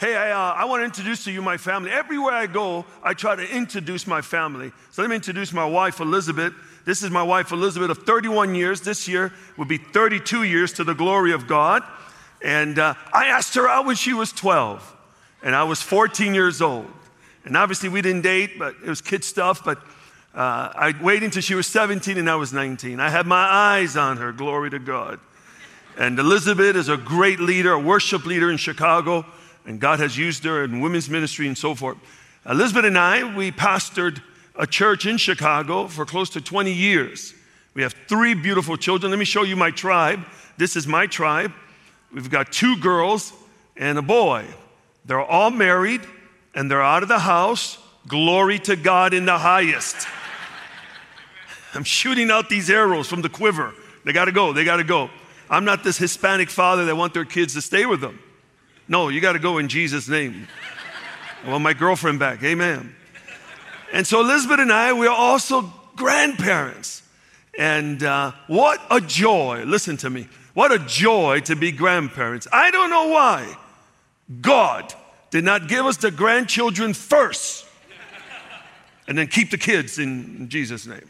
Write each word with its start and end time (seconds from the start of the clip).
Hey, 0.00 0.16
I, 0.16 0.30
uh, 0.30 0.54
I 0.54 0.64
want 0.64 0.80
to 0.80 0.86
introduce 0.86 1.24
to 1.24 1.30
you 1.30 1.42
my 1.42 1.58
family. 1.58 1.90
Everywhere 1.90 2.32
I 2.32 2.46
go, 2.46 2.86
I 3.02 3.12
try 3.12 3.36
to 3.36 3.46
introduce 3.46 4.06
my 4.06 4.22
family. 4.22 4.72
So 4.92 5.02
let 5.02 5.10
me 5.10 5.16
introduce 5.16 5.52
my 5.52 5.66
wife, 5.66 6.00
Elizabeth. 6.00 6.54
This 6.86 7.02
is 7.02 7.10
my 7.10 7.22
wife, 7.22 7.52
Elizabeth, 7.52 7.90
of 7.90 7.98
31 8.04 8.54
years. 8.54 8.80
This 8.80 9.06
year 9.06 9.30
will 9.58 9.66
be 9.66 9.76
32 9.76 10.44
years 10.44 10.72
to 10.72 10.84
the 10.84 10.94
glory 10.94 11.32
of 11.32 11.46
God. 11.46 11.82
And 12.42 12.78
uh, 12.78 12.94
I 13.12 13.26
asked 13.26 13.54
her 13.56 13.68
out 13.68 13.84
when 13.84 13.94
she 13.94 14.14
was 14.14 14.32
12, 14.32 14.96
and 15.42 15.54
I 15.54 15.64
was 15.64 15.82
14 15.82 16.32
years 16.32 16.62
old. 16.62 16.90
And 17.44 17.54
obviously, 17.54 17.90
we 17.90 18.00
didn't 18.00 18.22
date, 18.22 18.58
but 18.58 18.76
it 18.82 18.88
was 18.88 19.02
kid 19.02 19.22
stuff. 19.22 19.62
But 19.62 19.76
uh, 20.34 20.72
I 20.74 20.94
waited 21.02 21.24
until 21.24 21.42
she 21.42 21.54
was 21.54 21.66
17 21.66 22.16
and 22.16 22.30
I 22.30 22.36
was 22.36 22.54
19. 22.54 23.00
I 23.00 23.10
had 23.10 23.26
my 23.26 23.44
eyes 23.44 23.98
on 23.98 24.16
her, 24.16 24.32
glory 24.32 24.70
to 24.70 24.78
God. 24.78 25.20
And 25.98 26.18
Elizabeth 26.18 26.74
is 26.74 26.88
a 26.88 26.96
great 26.96 27.38
leader, 27.38 27.72
a 27.72 27.78
worship 27.78 28.24
leader 28.24 28.50
in 28.50 28.56
Chicago 28.56 29.26
and 29.66 29.80
God 29.80 30.00
has 30.00 30.16
used 30.16 30.44
her 30.44 30.64
in 30.64 30.80
women's 30.80 31.08
ministry 31.08 31.46
and 31.46 31.56
so 31.56 31.74
forth. 31.74 31.98
Elizabeth 32.48 32.84
and 32.84 32.98
I, 32.98 33.34
we 33.36 33.52
pastored 33.52 34.22
a 34.56 34.66
church 34.66 35.06
in 35.06 35.16
Chicago 35.16 35.88
for 35.88 36.04
close 36.04 36.30
to 36.30 36.40
20 36.40 36.72
years. 36.72 37.34
We 37.74 37.82
have 37.82 37.94
three 38.08 38.34
beautiful 38.34 38.76
children. 38.76 39.10
Let 39.10 39.18
me 39.18 39.24
show 39.24 39.42
you 39.42 39.56
my 39.56 39.70
tribe. 39.70 40.20
This 40.56 40.76
is 40.76 40.86
my 40.86 41.06
tribe. 41.06 41.52
We've 42.12 42.30
got 42.30 42.52
two 42.52 42.76
girls 42.78 43.32
and 43.76 43.98
a 43.98 44.02
boy. 44.02 44.44
They're 45.04 45.20
all 45.20 45.50
married 45.50 46.00
and 46.54 46.70
they're 46.70 46.82
out 46.82 47.02
of 47.02 47.08
the 47.08 47.18
house. 47.18 47.78
Glory 48.08 48.58
to 48.60 48.76
God 48.76 49.14
in 49.14 49.24
the 49.24 49.38
highest. 49.38 50.08
I'm 51.74 51.84
shooting 51.84 52.30
out 52.30 52.48
these 52.48 52.68
arrows 52.70 53.06
from 53.06 53.22
the 53.22 53.28
quiver. 53.28 53.72
They 54.04 54.12
got 54.12 54.24
to 54.24 54.32
go. 54.32 54.52
They 54.52 54.64
got 54.64 54.78
to 54.78 54.84
go. 54.84 55.10
I'm 55.48 55.64
not 55.64 55.84
this 55.84 55.98
Hispanic 55.98 56.50
father 56.50 56.84
that 56.86 56.96
want 56.96 57.14
their 57.14 57.24
kids 57.24 57.54
to 57.54 57.62
stay 57.62 57.86
with 57.86 58.00
them. 58.00 58.18
No, 58.90 59.08
you 59.08 59.20
got 59.20 59.34
to 59.34 59.38
go 59.38 59.58
in 59.58 59.68
Jesus' 59.68 60.08
name. 60.08 60.48
I 61.44 61.50
want 61.50 61.62
my 61.62 61.74
girlfriend 61.74 62.18
back. 62.18 62.42
Amen. 62.42 62.92
And 63.92 64.04
so 64.04 64.20
Elizabeth 64.20 64.58
and 64.58 64.72
I, 64.72 64.92
we 64.92 65.06
are 65.06 65.14
also 65.14 65.72
grandparents. 65.94 67.04
And 67.56 68.02
uh, 68.02 68.32
what 68.48 68.80
a 68.90 69.00
joy. 69.00 69.62
Listen 69.64 69.96
to 69.98 70.10
me. 70.10 70.26
What 70.54 70.72
a 70.72 70.80
joy 70.80 71.38
to 71.44 71.54
be 71.54 71.70
grandparents. 71.70 72.48
I 72.52 72.72
don't 72.72 72.90
know 72.90 73.06
why 73.06 73.56
God 74.40 74.92
did 75.30 75.44
not 75.44 75.68
give 75.68 75.86
us 75.86 75.96
the 75.96 76.10
grandchildren 76.10 76.92
first 76.92 77.64
and 79.06 79.16
then 79.16 79.28
keep 79.28 79.52
the 79.52 79.58
kids 79.58 80.00
in 80.00 80.48
Jesus' 80.48 80.88
name. 80.88 81.08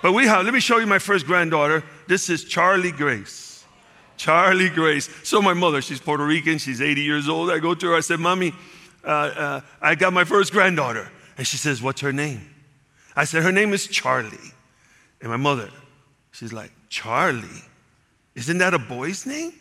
But 0.00 0.12
we 0.12 0.26
have, 0.26 0.46
let 0.46 0.54
me 0.54 0.60
show 0.60 0.78
you 0.78 0.86
my 0.86 0.98
first 0.98 1.26
granddaughter. 1.26 1.84
This 2.08 2.30
is 2.30 2.44
Charlie 2.44 2.92
Grace. 2.92 3.51
Charlie 4.22 4.68
Grace. 4.68 5.10
So 5.24 5.42
my 5.42 5.52
mother, 5.52 5.82
she's 5.82 5.98
Puerto 5.98 6.24
Rican, 6.24 6.58
she's 6.58 6.80
80 6.80 7.02
years 7.02 7.28
old. 7.28 7.50
I 7.50 7.58
go 7.58 7.74
to 7.74 7.86
her, 7.88 7.96
I 7.96 7.98
said, 7.98 8.20
Mommy, 8.20 8.54
uh, 9.04 9.08
uh, 9.08 9.60
I 9.80 9.96
got 9.96 10.12
my 10.12 10.22
first 10.22 10.52
granddaughter. 10.52 11.10
And 11.36 11.44
she 11.44 11.56
says, 11.56 11.82
What's 11.82 12.02
her 12.02 12.12
name? 12.12 12.48
I 13.16 13.24
said, 13.24 13.42
Her 13.42 13.50
name 13.50 13.72
is 13.72 13.88
Charlie. 13.88 14.52
And 15.20 15.28
my 15.28 15.36
mother, 15.36 15.70
she's 16.30 16.52
like, 16.52 16.70
Charlie? 16.88 17.64
Isn't 18.36 18.58
that 18.58 18.74
a 18.74 18.78
boy's 18.78 19.26
name? 19.26 19.54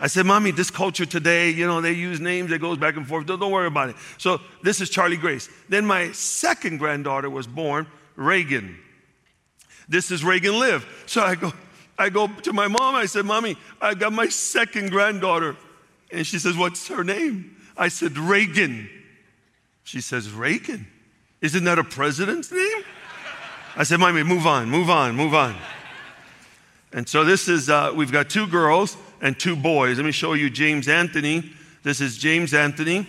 I 0.00 0.06
said, 0.06 0.24
Mommy, 0.24 0.50
this 0.50 0.70
culture 0.70 1.04
today, 1.04 1.50
you 1.50 1.66
know, 1.66 1.82
they 1.82 1.92
use 1.92 2.20
names 2.20 2.48
that 2.52 2.60
goes 2.60 2.78
back 2.78 2.96
and 2.96 3.06
forth. 3.06 3.26
Don't, 3.26 3.38
don't 3.38 3.52
worry 3.52 3.66
about 3.66 3.90
it. 3.90 3.96
So 4.16 4.40
this 4.62 4.80
is 4.80 4.88
Charlie 4.88 5.18
Grace. 5.18 5.50
Then 5.68 5.84
my 5.84 6.10
second 6.12 6.78
granddaughter 6.78 7.28
was 7.28 7.46
born, 7.46 7.86
Reagan. 8.16 8.78
This 9.90 10.10
is 10.10 10.24
Reagan 10.24 10.58
Live. 10.58 10.86
So 11.04 11.20
I 11.20 11.34
go, 11.34 11.52
I 12.00 12.08
go 12.08 12.26
to 12.26 12.52
my 12.52 12.66
mom, 12.66 12.94
I 12.94 13.06
said, 13.06 13.26
Mommy, 13.26 13.56
I 13.80 13.94
got 13.94 14.12
my 14.12 14.28
second 14.28 14.90
granddaughter. 14.90 15.56
And 16.10 16.26
she 16.26 16.38
says, 16.38 16.56
What's 16.56 16.88
her 16.88 17.04
name? 17.04 17.56
I 17.76 17.88
said, 17.88 18.16
Reagan. 18.16 18.88
She 19.84 20.00
says, 20.00 20.30
Reagan? 20.32 20.86
Isn't 21.40 21.64
that 21.64 21.78
a 21.78 21.84
president's 21.84 22.50
name? 22.50 22.84
I 23.76 23.84
said, 23.84 24.00
Mommy, 24.00 24.22
move 24.22 24.46
on, 24.46 24.68
move 24.68 24.88
on, 24.88 25.14
move 25.14 25.34
on. 25.34 25.54
And 26.92 27.08
so 27.08 27.22
this 27.22 27.48
is, 27.48 27.70
uh, 27.70 27.92
we've 27.94 28.10
got 28.10 28.30
two 28.30 28.46
girls 28.46 28.96
and 29.20 29.38
two 29.38 29.54
boys. 29.54 29.98
Let 29.98 30.06
me 30.06 30.12
show 30.12 30.32
you 30.32 30.50
James 30.50 30.88
Anthony. 30.88 31.52
This 31.82 32.00
is 32.00 32.18
James 32.18 32.52
Anthony, 32.52 33.06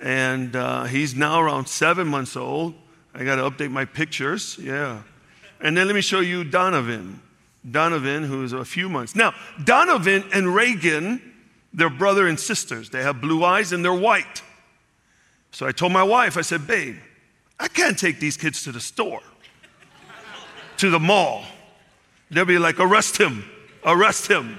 and 0.00 0.54
uh, 0.54 0.84
he's 0.84 1.14
now 1.14 1.40
around 1.40 1.66
seven 1.66 2.06
months 2.06 2.36
old. 2.36 2.74
I 3.14 3.24
got 3.24 3.36
to 3.36 3.42
update 3.42 3.70
my 3.70 3.84
pictures, 3.84 4.56
yeah. 4.60 5.02
And 5.60 5.76
then 5.76 5.86
let 5.86 5.94
me 5.94 6.00
show 6.00 6.20
you 6.20 6.44
Donovan. 6.44 7.20
Donovan, 7.68 8.24
who 8.24 8.44
is 8.44 8.52
a 8.52 8.64
few 8.64 8.88
months. 8.88 9.16
Now, 9.16 9.34
Donovan 9.62 10.24
and 10.32 10.54
Reagan, 10.54 11.20
they're 11.72 11.90
brother 11.90 12.26
and 12.26 12.38
sisters. 12.38 12.90
They 12.90 13.02
have 13.02 13.20
blue 13.20 13.44
eyes 13.44 13.72
and 13.72 13.84
they're 13.84 13.94
white. 13.94 14.42
So 15.50 15.66
I 15.66 15.72
told 15.72 15.92
my 15.92 16.02
wife, 16.02 16.36
I 16.36 16.42
said, 16.42 16.66
babe, 16.66 16.96
I 17.58 17.68
can't 17.68 17.98
take 17.98 18.20
these 18.20 18.36
kids 18.36 18.64
to 18.64 18.72
the 18.72 18.80
store, 18.80 19.22
to 20.78 20.90
the 20.90 20.98
mall. 20.98 21.44
They'll 22.30 22.44
be 22.44 22.58
like, 22.58 22.80
arrest 22.80 23.16
him, 23.16 23.44
arrest 23.84 24.28
him. 24.28 24.58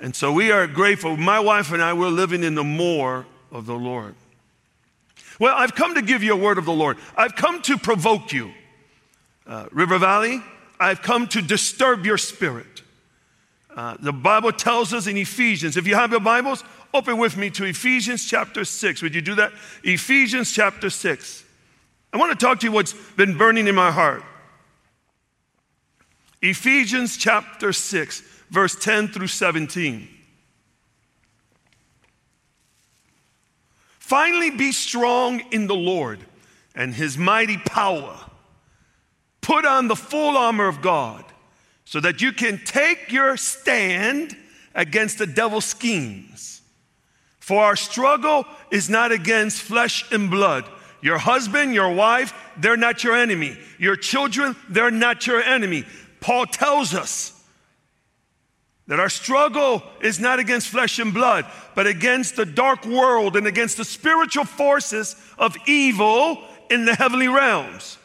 And 0.00 0.14
so 0.14 0.32
we 0.32 0.52
are 0.52 0.66
grateful. 0.66 1.16
My 1.16 1.40
wife 1.40 1.72
and 1.72 1.82
I, 1.82 1.92
we're 1.92 2.08
living 2.08 2.44
in 2.44 2.54
the 2.54 2.64
more 2.64 3.26
of 3.50 3.66
the 3.66 3.74
Lord. 3.74 4.14
Well, 5.40 5.54
I've 5.56 5.74
come 5.74 5.94
to 5.94 6.02
give 6.02 6.22
you 6.22 6.32
a 6.32 6.36
word 6.36 6.58
of 6.58 6.64
the 6.64 6.72
Lord. 6.72 6.98
I've 7.16 7.34
come 7.34 7.62
to 7.62 7.76
provoke 7.76 8.32
you. 8.32 8.52
Uh, 9.46 9.66
River 9.72 9.98
Valley, 9.98 10.42
I've 10.80 11.02
come 11.02 11.26
to 11.28 11.42
disturb 11.42 12.06
your 12.06 12.18
spirit. 12.18 12.82
Uh, 13.74 13.96
the 14.00 14.12
Bible 14.12 14.52
tells 14.52 14.92
us 14.92 15.06
in 15.06 15.16
Ephesians, 15.16 15.76
if 15.76 15.86
you 15.86 15.94
have 15.94 16.10
your 16.10 16.20
Bibles, 16.20 16.64
open 16.92 17.18
with 17.18 17.36
me 17.36 17.50
to 17.50 17.64
Ephesians 17.64 18.24
chapter 18.24 18.64
6. 18.64 19.02
Would 19.02 19.14
you 19.14 19.20
do 19.20 19.34
that? 19.36 19.52
Ephesians 19.84 20.52
chapter 20.52 20.90
6. 20.90 21.44
I 22.12 22.16
want 22.16 22.38
to 22.38 22.44
talk 22.44 22.60
to 22.60 22.66
you 22.66 22.72
what's 22.72 22.94
been 23.12 23.36
burning 23.36 23.68
in 23.68 23.74
my 23.74 23.90
heart. 23.90 24.22
Ephesians 26.40 27.16
chapter 27.16 27.72
6, 27.72 28.20
verse 28.50 28.76
10 28.76 29.08
through 29.08 29.26
17. 29.26 30.08
Finally, 33.98 34.50
be 34.52 34.72
strong 34.72 35.40
in 35.50 35.66
the 35.66 35.74
Lord 35.74 36.20
and 36.74 36.94
his 36.94 37.18
mighty 37.18 37.58
power. 37.58 38.18
Put 39.48 39.64
on 39.64 39.88
the 39.88 39.96
full 39.96 40.36
armor 40.36 40.68
of 40.68 40.82
God 40.82 41.24
so 41.86 42.00
that 42.00 42.20
you 42.20 42.32
can 42.32 42.60
take 42.66 43.10
your 43.10 43.38
stand 43.38 44.36
against 44.74 45.16
the 45.16 45.26
devil's 45.26 45.64
schemes. 45.64 46.60
For 47.40 47.64
our 47.64 47.74
struggle 47.74 48.44
is 48.70 48.90
not 48.90 49.10
against 49.10 49.62
flesh 49.62 50.04
and 50.12 50.30
blood. 50.30 50.66
Your 51.00 51.16
husband, 51.16 51.72
your 51.72 51.94
wife, 51.94 52.34
they're 52.58 52.76
not 52.76 53.02
your 53.02 53.14
enemy. 53.14 53.56
Your 53.78 53.96
children, 53.96 54.54
they're 54.68 54.90
not 54.90 55.26
your 55.26 55.42
enemy. 55.42 55.86
Paul 56.20 56.44
tells 56.44 56.92
us 56.92 57.32
that 58.86 59.00
our 59.00 59.08
struggle 59.08 59.82
is 60.02 60.20
not 60.20 60.40
against 60.40 60.68
flesh 60.68 60.98
and 60.98 61.14
blood, 61.14 61.46
but 61.74 61.86
against 61.86 62.36
the 62.36 62.44
dark 62.44 62.84
world 62.84 63.34
and 63.34 63.46
against 63.46 63.78
the 63.78 63.84
spiritual 63.86 64.44
forces 64.44 65.16
of 65.38 65.56
evil 65.66 66.44
in 66.68 66.84
the 66.84 66.94
heavenly 66.94 67.28
realms. 67.28 67.97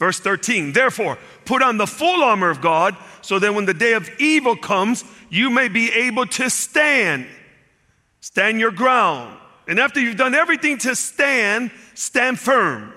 Verse 0.00 0.18
13, 0.18 0.72
therefore, 0.72 1.18
put 1.44 1.62
on 1.62 1.76
the 1.76 1.86
full 1.86 2.24
armor 2.24 2.48
of 2.48 2.62
God 2.62 2.96
so 3.20 3.38
that 3.38 3.54
when 3.54 3.66
the 3.66 3.74
day 3.74 3.92
of 3.92 4.10
evil 4.18 4.56
comes, 4.56 5.04
you 5.28 5.50
may 5.50 5.68
be 5.68 5.92
able 5.92 6.24
to 6.24 6.48
stand. 6.48 7.26
Stand 8.20 8.58
your 8.58 8.70
ground. 8.70 9.38
And 9.68 9.78
after 9.78 10.00
you've 10.00 10.16
done 10.16 10.34
everything 10.34 10.78
to 10.78 10.96
stand, 10.96 11.70
stand 11.94 12.40
firm. 12.40 12.94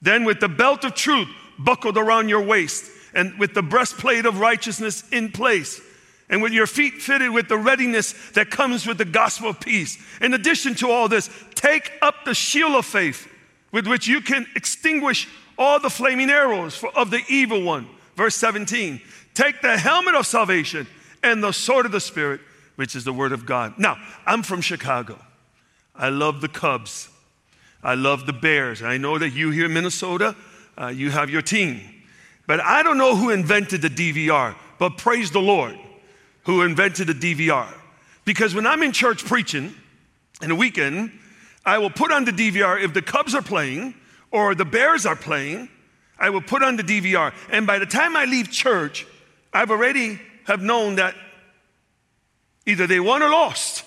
Then, 0.00 0.24
with 0.24 0.40
the 0.40 0.48
belt 0.48 0.84
of 0.84 0.94
truth 0.94 1.28
buckled 1.58 1.98
around 1.98 2.30
your 2.30 2.42
waist, 2.42 2.90
and 3.14 3.38
with 3.38 3.52
the 3.52 3.62
breastplate 3.62 4.24
of 4.24 4.40
righteousness 4.40 5.04
in 5.12 5.30
place, 5.30 5.82
and 6.30 6.42
with 6.42 6.52
your 6.52 6.66
feet 6.66 6.94
fitted 6.94 7.30
with 7.30 7.48
the 7.48 7.58
readiness 7.58 8.12
that 8.30 8.50
comes 8.50 8.86
with 8.86 8.96
the 8.96 9.04
gospel 9.04 9.50
of 9.50 9.60
peace. 9.60 9.98
In 10.22 10.32
addition 10.32 10.74
to 10.76 10.90
all 10.90 11.08
this, 11.08 11.28
take 11.54 11.92
up 12.00 12.24
the 12.24 12.34
shield 12.34 12.74
of 12.74 12.86
faith 12.86 13.28
with 13.70 13.86
which 13.86 14.06
you 14.06 14.22
can 14.22 14.46
extinguish 14.56 15.28
all 15.58 15.80
the 15.80 15.90
flaming 15.90 16.30
arrows 16.30 16.82
of 16.94 17.10
the 17.10 17.22
evil 17.28 17.62
one. 17.62 17.88
Verse 18.16 18.36
17 18.36 19.00
take 19.34 19.60
the 19.62 19.76
helmet 19.76 20.14
of 20.14 20.26
salvation 20.26 20.86
and 21.22 21.42
the 21.42 21.50
sword 21.52 21.86
of 21.86 21.92
the 21.92 22.00
Spirit, 22.00 22.40
which 22.76 22.94
is 22.94 23.04
the 23.04 23.12
word 23.12 23.32
of 23.32 23.46
God. 23.46 23.74
Now, 23.78 23.98
I'm 24.26 24.42
from 24.42 24.60
Chicago. 24.60 25.18
I 25.94 26.08
love 26.08 26.40
the 26.40 26.48
Cubs. 26.48 27.08
I 27.82 27.94
love 27.94 28.26
the 28.26 28.32
Bears. 28.32 28.82
I 28.82 28.96
know 28.96 29.18
that 29.18 29.30
you 29.30 29.50
here 29.50 29.66
in 29.66 29.74
Minnesota 29.74 30.36
uh, 30.80 30.88
you 30.88 31.10
have 31.10 31.30
your 31.30 31.42
team. 31.42 31.80
But 32.46 32.60
I 32.60 32.82
don't 32.82 32.98
know 32.98 33.16
who 33.16 33.30
invented 33.30 33.82
the 33.82 33.88
DVR, 33.88 34.54
but 34.78 34.98
praise 34.98 35.30
the 35.30 35.40
Lord 35.40 35.78
who 36.44 36.62
invented 36.62 37.06
the 37.06 37.14
DVR. 37.14 37.72
Because 38.24 38.54
when 38.54 38.66
I'm 38.66 38.82
in 38.82 38.92
church 38.92 39.24
preaching 39.24 39.74
in 40.42 40.50
a 40.50 40.54
weekend, 40.54 41.12
I 41.64 41.78
will 41.78 41.90
put 41.90 42.12
on 42.12 42.24
the 42.24 42.32
DVR 42.32 42.82
if 42.82 42.92
the 42.92 43.02
Cubs 43.02 43.34
are 43.34 43.42
playing 43.42 43.94
or 44.34 44.52
the 44.56 44.64
Bears 44.64 45.06
are 45.06 45.14
playing, 45.14 45.68
I 46.18 46.28
will 46.30 46.40
put 46.42 46.64
on 46.64 46.74
the 46.74 46.82
DVR. 46.82 47.32
And 47.50 47.68
by 47.68 47.78
the 47.78 47.86
time 47.86 48.16
I 48.16 48.24
leave 48.24 48.50
church, 48.50 49.06
I've 49.52 49.70
already 49.70 50.20
have 50.46 50.60
known 50.60 50.96
that 50.96 51.14
either 52.66 52.88
they 52.88 52.98
won 52.98 53.22
or 53.22 53.30
lost. 53.30 53.84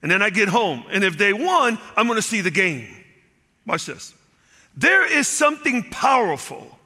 And 0.00 0.10
then 0.10 0.22
I 0.22 0.30
get 0.30 0.48
home. 0.48 0.84
And 0.90 1.04
if 1.04 1.18
they 1.18 1.34
won, 1.34 1.78
I'm 1.94 2.06
going 2.06 2.16
to 2.16 2.22
see 2.22 2.40
the 2.40 2.50
game. 2.50 2.88
Watch 3.66 3.84
this. 3.84 4.14
There 4.74 5.04
is 5.04 5.28
something 5.28 5.90
powerful 5.90 6.78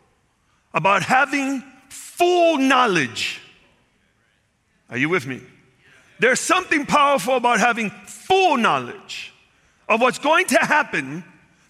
about 0.75 1.05
having 1.05 1.63
full 1.91 2.59
knowledge. 2.59 3.41
Are 4.91 4.99
you 4.99 5.09
with 5.09 5.29
me? 5.29 5.43
There's 6.19 6.41
something 6.41 6.87
powerful 6.87 7.37
about 7.37 7.61
having 7.61 7.91
full 7.91 8.57
knowledge 8.57 9.33
of 9.89 10.01
what's 10.01 10.19
going 10.19 10.47
to 10.47 10.59
happen 10.59 11.23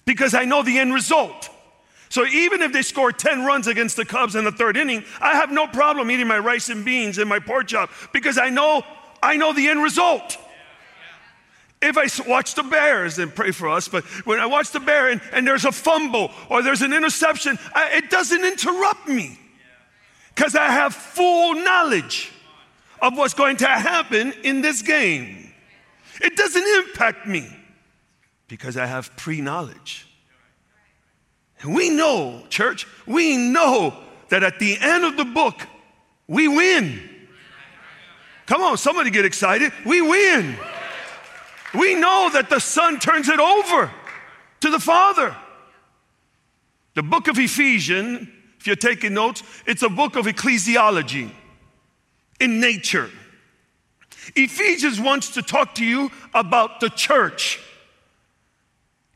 because 0.09 0.33
I 0.33 0.47
know 0.47 0.63
the 0.63 0.79
end 0.79 0.95
result. 0.95 1.51
So 2.09 2.25
even 2.25 2.63
if 2.63 2.73
they 2.73 2.81
score 2.81 3.13
10 3.13 3.45
runs 3.45 3.67
against 3.67 3.95
the 3.95 4.07
Cubs 4.07 4.37
in 4.37 4.45
the 4.45 4.51
third 4.51 4.79
inning, 4.79 5.05
I 5.21 5.35
have 5.35 5.53
no 5.53 5.67
problem 5.67 6.11
eating 6.11 6.27
my 6.27 6.39
rice 6.39 6.71
and 6.71 6.83
beans 6.83 7.19
and 7.19 7.29
my 7.29 7.41
pork 7.41 7.67
chop 7.67 7.91
because 8.15 8.39
I 8.39 8.49
know 8.49 8.83
I 9.23 9.37
know 9.37 9.53
the 9.53 9.69
end 9.69 9.83
result. 9.83 10.39
If 11.83 11.99
I 11.99 12.09
watch 12.27 12.55
the 12.55 12.63
Bears 12.63 13.19
and 13.19 13.35
pray 13.35 13.51
for 13.51 13.69
us, 13.69 13.87
but 13.87 14.03
when 14.25 14.41
I 14.41 14.47
watch 14.47 14.71
the 14.71 14.81
Bear 14.81 15.11
and, 15.11 15.21
and 15.31 15.47
there's 15.47 15.67
a 15.67 15.73
fumble 15.73 16.31
or 16.49 16.63
there's 16.63 16.81
an 16.81 16.95
interception, 16.95 17.59
I, 17.75 17.99
it 17.99 18.09
doesn't 18.09 18.43
interrupt 18.43 19.09
me 19.09 19.39
because 20.35 20.57
I 20.57 20.69
have 20.69 20.95
full 20.95 21.55
knowledge 21.55 22.33
of 23.03 23.15
what's 23.15 23.35
going 23.35 23.59
to 23.59 23.67
happen 23.67 24.33
in 24.43 24.63
this 24.63 24.81
game. 24.81 25.53
It 26.23 26.35
doesn't 26.35 26.67
impact 26.87 27.27
me 27.27 27.58
because 28.49 28.77
I 28.77 28.87
have 28.87 29.17
pre 29.17 29.41
knowledge. 29.41 30.07
We 31.67 31.91
know, 31.91 32.45
church, 32.49 32.87
we 33.07 33.37
know 33.37 33.95
that 34.29 34.43
at 34.43 34.59
the 34.59 34.79
end 34.81 35.05
of 35.05 35.17
the 35.17 35.25
book, 35.25 35.61
we 36.27 36.47
win. 36.47 37.01
Come 38.47 38.63
on, 38.63 38.79
somebody 38.79 39.11
get 39.11 39.25
excited. 39.25 39.73
We 39.85 40.01
win. 40.01 40.57
We 41.75 41.95
know 41.95 42.31
that 42.33 42.49
the 42.49 42.61
Son 42.61 42.99
turns 42.99 43.29
it 43.29 43.41
over 43.41 43.91
to 44.61 44.71
the 44.71 44.79
Father. 44.79 45.37
The 46.95 47.03
book 47.03 47.29
of 47.29 47.39
Ephesians, 47.39 48.29
if 48.59 48.67
you're 48.67 48.77
taking 48.77 49.15
notes, 49.15 49.43
it's 49.67 49.83
a 49.83 49.89
book 49.89 50.17
of 50.17 50.27
ecclesiology 50.27 51.31
in 52.41 52.61
nature. 52.61 53.11
Ephesians 54.35 55.01
wants 55.01 55.31
to 55.31 55.43
talk 55.43 55.75
to 55.77 55.85
you 55.85 56.11
about 56.35 56.81
the 56.81 56.91
church, 56.91 57.61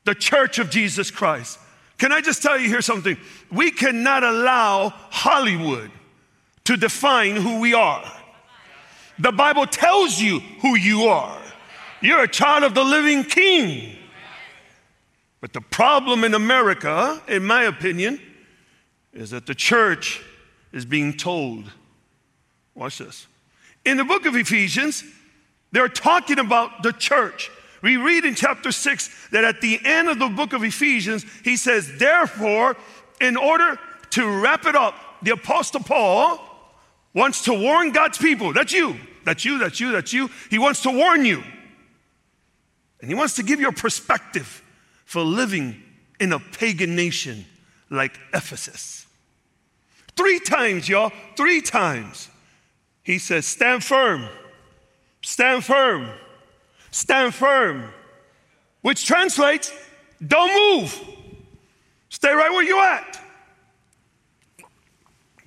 the 0.05 0.15
church 0.15 0.59
of 0.59 0.71
Jesus 0.71 1.11
Christ. 1.11 1.59
Can 1.99 2.13
I 2.13 2.21
just 2.21 2.43
tell 2.43 2.59
you 2.59 2.69
here 2.69 2.83
something? 2.83 3.17
We 3.51 3.71
cannot 3.71 4.25
allow 4.25 4.89
Hollywood 4.89 5.91
to 6.65 6.77
define 6.77 7.37
who 7.37 7.61
we 7.61 7.75
are. 7.75 8.11
The 9.19 9.33
Bible 9.33 9.67
tells 9.67 10.21
you 10.21 10.41
who 10.61 10.77
you 10.77 11.05
are. 11.05 11.41
You're 12.01 12.25
a 12.25 12.29
child 12.29 12.65
of 12.65 12.75
the 12.75 12.83
living 12.83 13.23
king. 13.25 13.97
But 15.41 15.53
the 15.53 15.61
problem 15.61 16.25
in 16.25 16.35
America, 16.35 17.23
in 17.29 17.45
my 17.45 17.65
opinion, 17.65 18.21
is 19.13 19.31
that 19.31 19.47
the 19.47 19.55
church 19.55 20.23
is 20.73 20.85
being 20.85 21.13
told. 21.17 21.71
Watch 22.75 22.99
this. 22.99 23.27
In 23.85 23.97
the 23.97 24.05
book 24.05 24.27
of 24.27 24.35
Ephesians, 24.35 25.05
they're 25.73 25.89
talking 25.89 26.39
about 26.39 26.83
the 26.83 26.93
church. 26.93 27.51
We 27.83 27.97
read 27.97 28.25
in 28.25 28.37
chapter 28.37 28.71
6 28.71 29.29
that 29.31 29.45
at 29.45 29.61
the 29.61 29.79
end 29.85 30.09
of 30.09 30.19
the 30.19 30.29
book 30.29 30.53
of 30.53 30.63
Ephesians, 30.63 31.27
he 31.45 31.57
says, 31.57 31.99
Therefore, 31.99 32.77
in 33.21 33.37
order 33.37 33.79
to 34.11 34.41
wrap 34.41 34.67
it 34.67 34.77
up, 34.77 34.95
the 35.23 35.33
Apostle 35.33 35.81
Paul 35.81 36.41
wants 37.13 37.45
to 37.45 37.53
warn 37.53 37.93
God's 37.93 38.19
people. 38.19 38.53
That's 38.53 38.73
you. 38.73 38.97
That's 39.25 39.45
you. 39.45 39.59
That's 39.59 39.81
you. 39.81 39.93
That's 39.93 40.13
you. 40.13 40.31
He 40.49 40.59
wants 40.59 40.83
to 40.83 40.91
warn 40.91 41.25
you. 41.25 41.43
And 43.01 43.11
he 43.11 43.15
wants 43.17 43.35
to 43.35 43.43
give 43.43 43.61
you 43.61 43.69
a 43.69 43.73
perspective 43.73 44.63
for 45.05 45.23
living 45.23 45.83
in 46.21 46.33
a 46.33 46.39
pagan 46.39 46.95
nation 46.95 47.45
like 47.91 48.19
Ephesus. 48.33 49.07
Three 50.17 50.39
times, 50.39 50.89
y'all, 50.89 51.13
three 51.37 51.61
times. 51.61 52.29
He 53.03 53.19
says, 53.19 53.45
Stand 53.45 53.83
firm, 53.83 54.29
stand 55.23 55.65
firm, 55.65 56.09
stand 56.93 57.35
firm, 57.35 57.93
which 58.83 59.05
translates, 59.05 59.73
don't 60.25 60.81
move. 60.81 61.01
Stay 62.09 62.33
right 62.33 62.51
where 62.51 62.63
you're 62.63 62.85
at. 62.85 63.19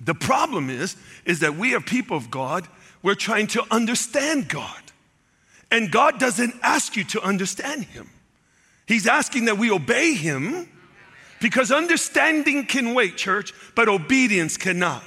The 0.00 0.14
problem 0.14 0.68
is, 0.68 0.96
is 1.24 1.40
that 1.40 1.56
we 1.56 1.74
are 1.74 1.80
people 1.80 2.16
of 2.16 2.30
God, 2.30 2.68
we're 3.02 3.14
trying 3.14 3.46
to 3.48 3.64
understand 3.70 4.48
God. 4.48 4.82
And 5.70 5.90
God 5.90 6.20
doesn't 6.20 6.54
ask 6.62 6.96
you 6.96 7.04
to 7.04 7.22
understand 7.22 7.84
Him. 7.84 8.08
He's 8.86 9.06
asking 9.06 9.46
that 9.46 9.58
we 9.58 9.70
obey 9.70 10.14
Him 10.14 10.68
because 11.40 11.72
understanding 11.72 12.66
can 12.66 12.94
wait, 12.94 13.16
church, 13.16 13.52
but 13.74 13.88
obedience 13.88 14.56
cannot. 14.56 15.02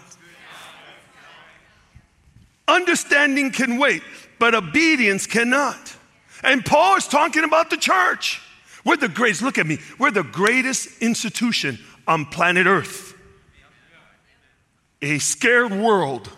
Understanding 2.67 3.51
can 3.51 3.77
wait, 3.77 4.03
but 4.37 4.53
obedience 4.53 5.25
cannot. 5.25 5.88
And 6.43 6.65
Paul 6.65 6.97
is 6.97 7.07
talking 7.07 7.43
about 7.43 7.69
the 7.69 7.77
church. 7.77 8.41
We're 8.85 8.97
the 8.97 9.09
greatest, 9.09 9.41
look 9.41 9.57
at 9.57 9.65
me, 9.65 9.79
we're 9.97 10.11
the 10.11 10.23
greatest 10.23 11.01
institution 11.01 11.79
on 12.07 12.25
planet 12.25 12.65
Earth. 12.65 13.13
A 15.01 15.19
scared 15.19 15.71
world 15.71 16.29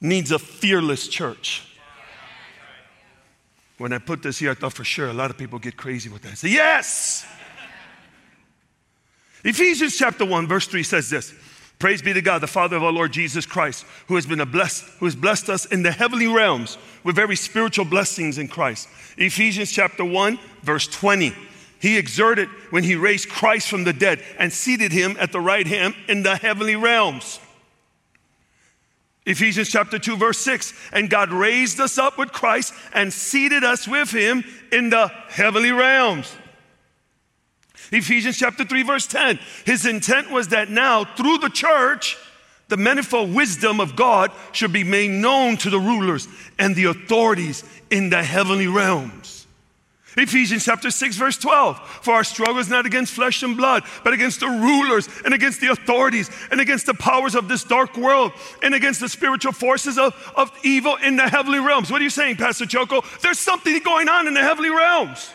needs 0.00 0.30
a 0.30 0.38
fearless 0.38 1.08
church. 1.08 1.64
When 3.78 3.92
I 3.92 3.98
put 3.98 4.22
this 4.22 4.38
here, 4.38 4.50
I 4.50 4.54
thought 4.54 4.72
for 4.72 4.84
sure 4.84 5.08
a 5.08 5.12
lot 5.12 5.30
of 5.30 5.38
people 5.38 5.58
get 5.58 5.76
crazy 5.76 6.08
with 6.08 6.22
that. 6.22 6.32
I 6.32 6.34
say, 6.34 6.48
yes! 6.48 7.24
Ephesians 9.44 9.96
chapter 9.96 10.24
1, 10.24 10.48
verse 10.48 10.66
3 10.66 10.82
says 10.82 11.10
this 11.10 11.32
Praise 11.78 12.02
be 12.02 12.12
to 12.12 12.22
God, 12.22 12.40
the 12.40 12.48
Father 12.48 12.76
of 12.76 12.82
our 12.82 12.90
Lord 12.90 13.12
Jesus 13.12 13.46
Christ, 13.46 13.86
who 14.08 14.16
has 14.16 14.26
been 14.26 14.40
a 14.40 14.46
blessed, 14.46 14.84
who 14.98 15.04
has 15.04 15.14
blessed 15.14 15.48
us 15.48 15.64
in 15.64 15.84
the 15.84 15.92
heavenly 15.92 16.26
realms 16.26 16.76
with 17.04 17.14
very 17.14 17.36
spiritual 17.36 17.84
blessings 17.84 18.36
in 18.36 18.48
Christ. 18.48 18.88
Ephesians 19.16 19.70
chapter 19.70 20.04
1, 20.04 20.38
verse 20.62 20.88
20. 20.88 21.32
He 21.80 21.96
exerted 21.96 22.48
when 22.70 22.82
he 22.82 22.96
raised 22.96 23.28
Christ 23.28 23.68
from 23.68 23.84
the 23.84 23.92
dead 23.92 24.20
and 24.38 24.52
seated 24.52 24.90
him 24.90 25.16
at 25.20 25.30
the 25.30 25.40
right 25.40 25.66
hand 25.66 25.94
in 26.08 26.24
the 26.24 26.34
heavenly 26.34 26.74
realms. 26.74 27.38
Ephesians 29.24 29.68
chapter 29.68 30.00
2, 30.00 30.16
verse 30.16 30.38
6. 30.38 30.72
And 30.92 31.08
God 31.08 31.30
raised 31.30 31.78
us 31.78 31.96
up 31.96 32.18
with 32.18 32.32
Christ 32.32 32.74
and 32.92 33.12
seated 33.12 33.62
us 33.62 33.86
with 33.86 34.10
him 34.10 34.42
in 34.72 34.90
the 34.90 35.08
heavenly 35.28 35.70
realms. 35.70 36.34
Ephesians 37.90 38.38
chapter 38.38 38.64
3, 38.64 38.82
verse 38.82 39.06
10. 39.06 39.38
His 39.64 39.86
intent 39.86 40.30
was 40.30 40.48
that 40.48 40.70
now, 40.70 41.04
through 41.04 41.38
the 41.38 41.48
church, 41.48 42.16
the 42.68 42.76
manifold 42.76 43.34
wisdom 43.34 43.80
of 43.80 43.96
God 43.96 44.30
should 44.52 44.72
be 44.72 44.84
made 44.84 45.10
known 45.10 45.56
to 45.58 45.70
the 45.70 45.78
rulers 45.78 46.28
and 46.58 46.76
the 46.76 46.84
authorities 46.84 47.64
in 47.90 48.10
the 48.10 48.22
heavenly 48.22 48.66
realms. 48.66 49.38
Ephesians 50.16 50.64
chapter 50.64 50.90
6, 50.90 51.16
verse 51.16 51.38
12. 51.38 51.78
For 52.02 52.14
our 52.14 52.24
struggle 52.24 52.58
is 52.58 52.68
not 52.68 52.86
against 52.86 53.12
flesh 53.12 53.42
and 53.42 53.56
blood, 53.56 53.84
but 54.02 54.12
against 54.12 54.40
the 54.40 54.48
rulers 54.48 55.08
and 55.24 55.32
against 55.32 55.60
the 55.60 55.68
authorities 55.68 56.28
and 56.50 56.60
against 56.60 56.86
the 56.86 56.94
powers 56.94 57.34
of 57.34 57.46
this 57.46 57.62
dark 57.62 57.96
world 57.96 58.32
and 58.62 58.74
against 58.74 59.00
the 59.00 59.08
spiritual 59.08 59.52
forces 59.52 59.96
of, 59.96 60.14
of 60.34 60.50
evil 60.64 60.96
in 60.96 61.16
the 61.16 61.28
heavenly 61.28 61.60
realms. 61.60 61.90
What 61.90 62.00
are 62.00 62.04
you 62.04 62.10
saying, 62.10 62.36
Pastor 62.36 62.66
Choco? 62.66 63.02
There's 63.22 63.38
something 63.38 63.78
going 63.80 64.08
on 64.08 64.26
in 64.26 64.34
the 64.34 64.42
heavenly 64.42 64.70
realms. 64.70 65.30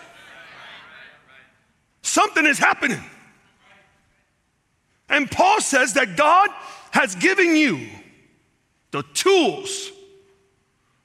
Something 2.03 2.45
is 2.45 2.59
happening. 2.59 3.01
And 5.09 5.29
Paul 5.31 5.61
says 5.61 5.93
that 5.93 6.15
God 6.15 6.49
has 6.91 7.15
given 7.15 7.55
you 7.55 7.87
the 8.91 9.03
tools 9.13 9.91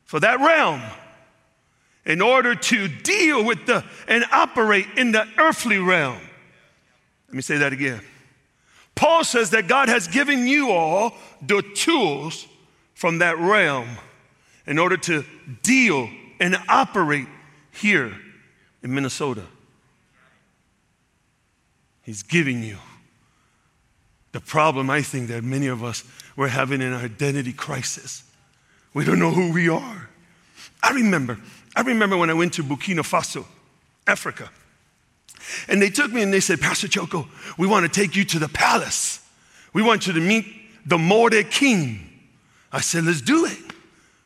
for 0.04 0.20
that 0.20 0.40
realm 0.40 0.82
in 2.04 2.20
order 2.20 2.54
to 2.54 2.88
deal 2.88 3.44
with 3.44 3.66
the 3.66 3.84
and 4.06 4.24
operate 4.32 4.86
in 4.96 5.12
the 5.12 5.26
earthly 5.38 5.78
realm. 5.78 6.20
Let 7.28 7.34
me 7.34 7.42
say 7.42 7.58
that 7.58 7.72
again. 7.72 8.00
Paul 8.94 9.22
says 9.22 9.50
that 9.50 9.68
God 9.68 9.88
has 9.88 10.08
given 10.08 10.46
you 10.46 10.72
all 10.72 11.14
the 11.40 11.62
tools 11.74 12.46
from 12.94 13.18
that 13.18 13.38
realm 13.38 13.88
in 14.66 14.78
order 14.78 14.96
to 14.96 15.24
deal 15.62 16.10
and 16.40 16.56
operate 16.68 17.28
here 17.70 18.12
in 18.82 18.94
Minnesota. 18.94 19.44
He's 22.08 22.22
giving 22.22 22.62
you 22.62 22.78
The 24.32 24.40
problem, 24.40 24.88
I 24.88 25.02
think, 25.02 25.28
that 25.28 25.44
many 25.44 25.66
of 25.66 25.84
us 25.84 26.04
were 26.36 26.48
having 26.48 26.80
an 26.80 26.94
identity 26.94 27.52
crisis. 27.52 28.24
We 28.94 29.04
don't 29.04 29.18
know 29.18 29.30
who 29.30 29.52
we 29.52 29.68
are. 29.68 30.08
I 30.82 30.92
remember, 30.92 31.38
I 31.76 31.82
remember 31.82 32.16
when 32.16 32.30
I 32.30 32.32
went 32.32 32.54
to 32.54 32.62
Burkina 32.62 33.00
Faso, 33.00 33.44
Africa. 34.06 34.50
And 35.68 35.82
they 35.82 35.90
took 35.90 36.10
me 36.10 36.22
and 36.22 36.32
they 36.32 36.40
said, 36.40 36.62
Pastor 36.62 36.88
Choco, 36.88 37.28
we 37.58 37.66
want 37.66 37.84
to 37.92 38.00
take 38.00 38.16
you 38.16 38.24
to 38.24 38.38
the 38.38 38.48
palace. 38.48 39.20
We 39.74 39.82
want 39.82 40.06
you 40.06 40.14
to 40.14 40.20
meet 40.20 40.46
the 40.86 40.96
Morde 40.96 41.50
king. 41.50 42.08
I 42.72 42.80
said, 42.80 43.04
let's 43.04 43.20
do 43.20 43.44
it. 43.44 43.58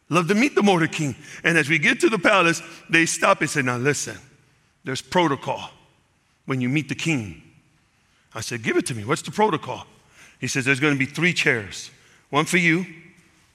Love 0.09 0.29
to 0.29 0.37
meet 0.37 0.55
the 0.55 0.63
Morde 0.63 0.93
king. 0.93 1.17
And 1.43 1.59
as 1.59 1.69
we 1.69 1.81
get 1.81 1.99
to 1.99 2.09
the 2.09 2.19
palace, 2.21 2.63
they 2.89 3.07
stop 3.07 3.41
and 3.41 3.51
say, 3.51 3.63
now 3.63 3.77
listen, 3.77 4.17
there's 4.85 5.03
protocol 5.03 5.69
when 6.47 6.61
you 6.61 6.69
meet 6.69 6.89
the 6.89 6.95
king. 6.95 7.42
I 8.35 8.41
said, 8.41 8.63
give 8.63 8.77
it 8.77 8.87
to 8.87 8.95
me. 8.95 9.05
What's 9.05 9.23
the 9.23 9.31
protocol? 9.31 9.87
He 10.41 10.47
says, 10.49 10.65
there's 10.65 10.81
going 10.81 10.95
to 10.95 10.99
be 10.99 11.07
three 11.07 11.33
chairs 11.33 11.91
one 12.31 12.47
for 12.47 12.57
you, 12.57 12.87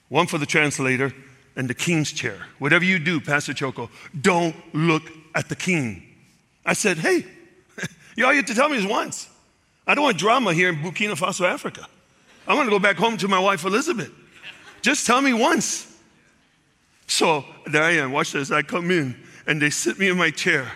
one 0.09 0.27
for 0.27 0.37
the 0.37 0.45
translator, 0.45 1.11
and 1.55 1.67
the 1.67 1.73
king's 1.73 2.11
chair. 2.11 2.37
Whatever 2.59 2.85
you 2.85 2.99
do, 2.99 3.19
Pastor 3.19 3.53
Choco, 3.53 3.89
don't 4.21 4.55
look 4.73 5.03
at 5.33 5.49
the 5.49 5.55
king. 5.55 6.03
I 6.63 6.73
said, 6.73 6.97
hey, 6.97 7.25
you 8.15 8.25
all 8.25 8.31
you 8.31 8.37
have 8.37 8.45
to 8.45 8.53
tell 8.53 8.69
me 8.69 8.77
is 8.77 8.85
once. 8.85 9.27
I 9.87 9.95
don't 9.95 10.03
want 10.03 10.17
drama 10.17 10.53
here 10.53 10.69
in 10.69 10.75
Burkina 10.75 11.17
Faso, 11.17 11.49
Africa. 11.49 11.87
I 12.47 12.53
want 12.53 12.67
to 12.67 12.71
go 12.71 12.79
back 12.79 12.97
home 12.97 13.17
to 13.17 13.27
my 13.27 13.39
wife, 13.39 13.65
Elizabeth. 13.65 14.11
Just 14.81 15.07
tell 15.07 15.21
me 15.21 15.33
once. 15.33 15.97
So 17.07 17.43
there 17.65 17.83
I 17.83 17.91
am. 17.93 18.11
Watch 18.11 18.33
this. 18.33 18.51
I 18.51 18.61
come 18.61 18.91
in 18.91 19.15
and 19.47 19.61
they 19.61 19.69
sit 19.69 19.97
me 19.97 20.09
in 20.09 20.17
my 20.17 20.29
chair. 20.29 20.71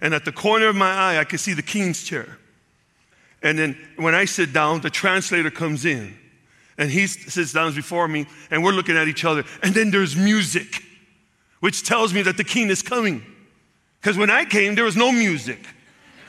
And 0.00 0.14
at 0.14 0.24
the 0.24 0.32
corner 0.32 0.66
of 0.66 0.76
my 0.76 0.92
eye, 0.92 1.18
I 1.18 1.24
can 1.24 1.38
see 1.38 1.54
the 1.54 1.62
king's 1.62 2.02
chair. 2.02 2.38
And 3.42 3.58
then 3.58 3.76
when 3.96 4.14
I 4.14 4.26
sit 4.26 4.52
down, 4.52 4.80
the 4.80 4.90
translator 4.90 5.50
comes 5.50 5.84
in 5.84 6.16
and 6.76 6.90
he 6.90 7.06
sits 7.06 7.52
down 7.52 7.74
before 7.74 8.06
me 8.06 8.26
and 8.50 8.62
we're 8.62 8.72
looking 8.72 8.96
at 8.96 9.08
each 9.08 9.24
other. 9.24 9.44
And 9.62 9.74
then 9.74 9.90
there's 9.90 10.16
music, 10.16 10.82
which 11.60 11.82
tells 11.82 12.12
me 12.12 12.22
that 12.22 12.36
the 12.36 12.44
king 12.44 12.68
is 12.68 12.82
coming. 12.82 13.24
Because 14.00 14.16
when 14.16 14.30
I 14.30 14.44
came, 14.44 14.74
there 14.74 14.84
was 14.84 14.96
no 14.96 15.10
music. 15.12 15.66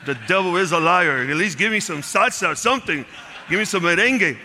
The 0.06 0.18
devil 0.26 0.56
is 0.56 0.72
a 0.72 0.80
liar. 0.80 1.18
At 1.18 1.36
least 1.36 1.58
give 1.58 1.70
me 1.70 1.80
some 1.80 2.02
salsa, 2.02 2.56
something. 2.56 3.04
Give 3.48 3.58
me 3.58 3.64
some 3.64 3.82
merengue. 3.82 4.36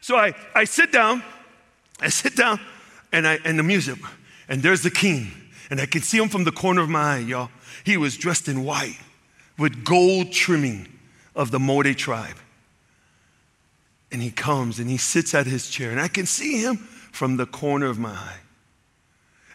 So 0.00 0.16
I, 0.16 0.34
I 0.54 0.64
sit 0.64 0.90
down, 0.90 1.22
I 2.00 2.08
sit 2.08 2.34
down, 2.34 2.58
and, 3.12 3.26
I, 3.26 3.38
and 3.44 3.56
the 3.56 3.62
music, 3.62 3.98
and 4.48 4.60
there's 4.60 4.82
the 4.82 4.90
king. 4.90 5.30
And 5.70 5.80
I 5.80 5.86
can 5.86 6.02
see 6.02 6.18
him 6.18 6.28
from 6.28 6.44
the 6.44 6.50
corner 6.50 6.82
of 6.82 6.88
my 6.88 7.16
eye, 7.16 7.18
y'all. 7.18 7.50
He 7.84 7.96
was 7.96 8.16
dressed 8.16 8.48
in 8.48 8.64
white 8.64 8.98
with 9.58 9.84
gold 9.84 10.32
trimming 10.32 10.88
of 11.34 11.50
the 11.50 11.60
Mode 11.60 11.96
tribe. 11.96 12.36
And 14.10 14.20
he 14.20 14.30
comes 14.30 14.78
and 14.78 14.90
he 14.90 14.98
sits 14.98 15.34
at 15.34 15.46
his 15.46 15.70
chair, 15.70 15.90
and 15.90 16.00
I 16.00 16.08
can 16.08 16.26
see 16.26 16.60
him 16.60 16.76
from 16.76 17.36
the 17.36 17.46
corner 17.46 17.86
of 17.86 17.98
my 17.98 18.10
eye. 18.10 18.40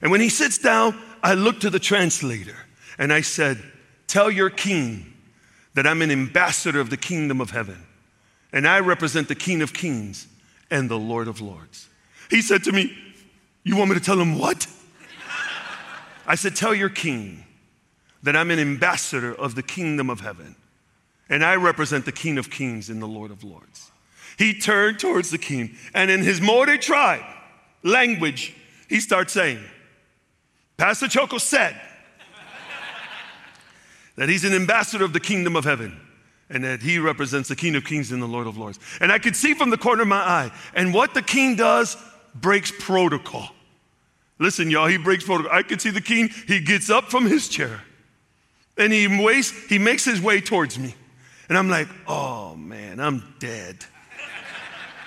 And 0.01 0.12
when 0.12 0.22
he 0.22 0.30
sits 0.30 0.58
down, 0.58 1.00
I 1.24 1.34
look 1.34 1.60
to 1.62 1.70
the 1.70 1.80
translator 1.80 2.56
and 2.98 3.12
I 3.12 3.22
said, 3.22 3.62
Tell 4.08 4.32
your 4.32 4.50
king 4.50 5.13
that 5.74 5.86
I'm 5.86 6.01
an 6.01 6.12
ambassador 6.12 6.80
of 6.80 6.89
the 6.89 6.98
kingdom 6.98 7.42
of 7.42 7.51
heaven, 7.51 7.77
and 8.51 8.68
I 8.68 8.80
represent 8.80 9.27
the 9.27 9.36
king 9.36 9.62
of 9.62 9.74
kings 9.74 10.27
and 10.72 10.89
the 10.89 10.98
lord 10.98 11.27
of 11.27 11.42
lords. 11.42 11.89
He 12.30 12.42
said 12.42 12.63
to 12.63 12.72
me, 12.72 12.96
You 13.63 13.75
want 13.75 13.89
me 13.89 13.96
to 13.96 14.04
tell 14.04 14.20
him 14.20 14.39
what? 14.39 14.68
I 16.25 16.36
said, 16.36 16.56
Tell 16.56 16.74
your 16.74 16.89
king 16.89 17.44
that 18.28 18.36
I'm 18.36 18.52
an 18.52 18.60
ambassador 18.60 19.34
of 19.34 19.56
the 19.56 19.64
kingdom 19.64 20.10
of 20.10 20.20
heaven, 20.20 20.58
and 21.30 21.46
I 21.46 21.56
represent 21.56 22.04
the 22.04 22.12
king 22.12 22.38
of 22.38 22.50
kings 22.50 22.90
and 22.90 23.02
the 23.02 23.08
lord 23.08 23.32
of 23.32 23.42
lords. 23.42 23.90
He 24.38 24.54
turned 24.54 25.00
towards 25.00 25.32
the 25.32 25.38
king, 25.38 25.78
and 25.94 26.12
in 26.12 26.24
his 26.24 26.42
Mode 26.42 26.82
tribe 26.82 27.24
language, 27.84 28.54
he 28.90 29.00
starts 29.00 29.32
saying, 29.32 29.64
Pastor 30.76 31.08
Choco 31.08 31.38
said 31.38 31.80
that 34.18 34.28
he's 34.28 34.44
an 34.44 34.54
ambassador 34.54 35.06
of 35.06 35.14
the 35.14 35.22
kingdom 35.22 35.56
of 35.56 35.64
heaven 35.64 35.98
and 36.50 36.66
that 36.66 36.82
he 36.82 37.00
represents 37.00 37.48
the 37.48 37.56
King 37.56 37.78
of 37.78 37.86
Kings 37.86 38.12
and 38.12 38.22
the 38.22 38.28
Lord 38.28 38.46
of 38.46 38.58
Lords. 38.58 38.78
And 39.00 39.10
I 39.10 39.20
could 39.20 39.38
see 39.38 39.54
from 39.54 39.70
the 39.70 39.78
corner 39.78 40.02
of 40.02 40.10
my 40.10 40.18
eye, 40.18 40.52
and 40.74 40.94
what 40.94 41.14
the 41.14 41.22
king 41.22 41.56
does 41.56 41.96
breaks 42.36 42.74
protocol. 42.78 43.52
Listen, 44.38 44.70
y'all, 44.70 44.88
he 44.88 44.98
breaks 44.98 45.24
protocol. 45.24 45.58
I 45.58 45.64
could 45.64 45.80
see 45.80 45.92
the 45.92 46.02
king, 46.02 46.30
he 46.46 46.60
gets 46.60 46.90
up 46.90 47.06
from 47.06 47.26
his 47.26 47.48
chair 47.48 47.84
and 48.78 48.94
he, 48.94 49.08
waits, 49.08 49.52
he 49.68 49.80
makes 49.80 50.06
his 50.06 50.22
way 50.22 50.42
towards 50.42 50.78
me. 50.78 50.96
And 51.50 51.58
I'm 51.58 51.70
like, 51.70 51.88
oh 52.08 52.56
man, 52.56 53.00
I'm 53.00 53.36
dead. 53.40 53.78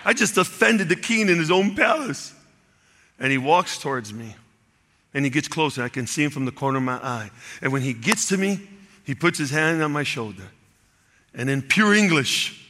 I 0.04 0.12
just 0.14 0.38
offended 0.38 0.88
the 0.88 0.96
king 0.96 1.28
in 1.28 1.38
his 1.38 1.50
own 1.50 1.74
palace. 1.74 2.34
And 3.18 3.30
he 3.30 3.38
walks 3.38 3.78
towards 3.78 4.14
me 4.14 4.34
and 5.12 5.24
he 5.24 5.30
gets 5.30 5.48
closer. 5.48 5.82
I 5.82 5.88
can 5.90 6.06
see 6.06 6.24
him 6.24 6.30
from 6.30 6.46
the 6.46 6.52
corner 6.52 6.78
of 6.78 6.84
my 6.84 6.94
eye. 6.94 7.30
And 7.60 7.72
when 7.72 7.82
he 7.82 7.92
gets 7.92 8.28
to 8.28 8.38
me, 8.38 8.60
he 9.04 9.14
puts 9.14 9.38
his 9.38 9.50
hand 9.50 9.82
on 9.82 9.92
my 9.92 10.04
shoulder 10.04 10.44
and 11.34 11.48
in 11.48 11.62
pure 11.62 11.94
English 11.94 12.68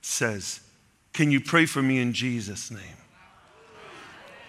says, 0.00 0.60
Can 1.12 1.30
you 1.30 1.40
pray 1.40 1.66
for 1.66 1.82
me 1.82 1.98
in 1.98 2.12
Jesus' 2.12 2.70
name? 2.70 2.80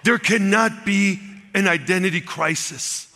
There 0.04 0.18
cannot 0.18 0.86
be 0.86 1.20
an 1.54 1.68
identity 1.68 2.22
crisis. 2.22 3.11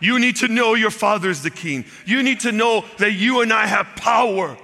You 0.00 0.18
need 0.18 0.36
to 0.36 0.48
know 0.48 0.74
your 0.74 0.90
Father 0.90 1.30
is 1.30 1.42
the 1.42 1.50
King. 1.50 1.84
You 2.04 2.22
need 2.22 2.40
to 2.40 2.52
know 2.52 2.84
that 2.98 3.12
you 3.12 3.40
and 3.40 3.52
I 3.52 3.66
have 3.66 3.86
power 3.96 4.56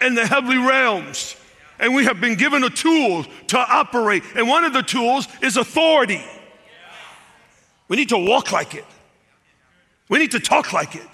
in 0.00 0.14
the 0.14 0.26
heavenly 0.26 0.58
realms. 0.58 1.36
And 1.78 1.94
we 1.94 2.04
have 2.04 2.20
been 2.20 2.34
given 2.34 2.64
a 2.64 2.70
tool 2.70 3.24
to 3.48 3.58
operate. 3.58 4.24
And 4.34 4.48
one 4.48 4.64
of 4.64 4.72
the 4.72 4.82
tools 4.82 5.28
is 5.42 5.56
authority. 5.56 6.22
We 7.86 7.96
need 7.96 8.08
to 8.08 8.18
walk 8.18 8.50
like 8.52 8.74
it. 8.74 8.84
We 10.08 10.18
need 10.18 10.32
to 10.32 10.40
talk 10.40 10.72
like 10.72 10.96
it. 10.96 11.06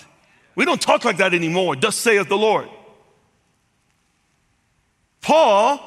We 0.55 0.65
don't 0.65 0.81
talk 0.81 1.05
like 1.05 1.19
that 1.19 1.35
anymore. 1.35 1.77
Thus 1.77 1.97
saith 1.97 2.29
the 2.29 2.39
Lord. 2.39 2.69
Paul, 5.21 5.81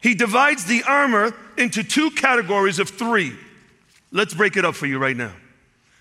he 0.00 0.14
divides 0.14 0.64
the 0.64 0.82
armor 0.84 1.34
into 1.56 1.82
two 1.82 2.10
categories 2.10 2.78
of 2.78 2.88
three. 2.88 3.36
Let's 4.10 4.34
break 4.34 4.56
it 4.56 4.64
up 4.64 4.74
for 4.74 4.86
you 4.86 4.98
right 4.98 5.16
now. 5.16 5.32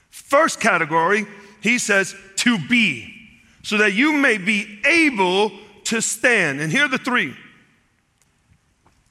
First 0.09 0.59
category, 0.59 1.25
he 1.61 1.79
says, 1.79 2.15
to 2.37 2.57
be, 2.67 3.13
so 3.63 3.77
that 3.77 3.93
you 3.93 4.13
may 4.13 4.37
be 4.37 4.79
able 4.85 5.51
to 5.85 6.01
stand. 6.01 6.61
And 6.61 6.71
here 6.71 6.85
are 6.85 6.89
the 6.89 6.97
three. 6.97 7.35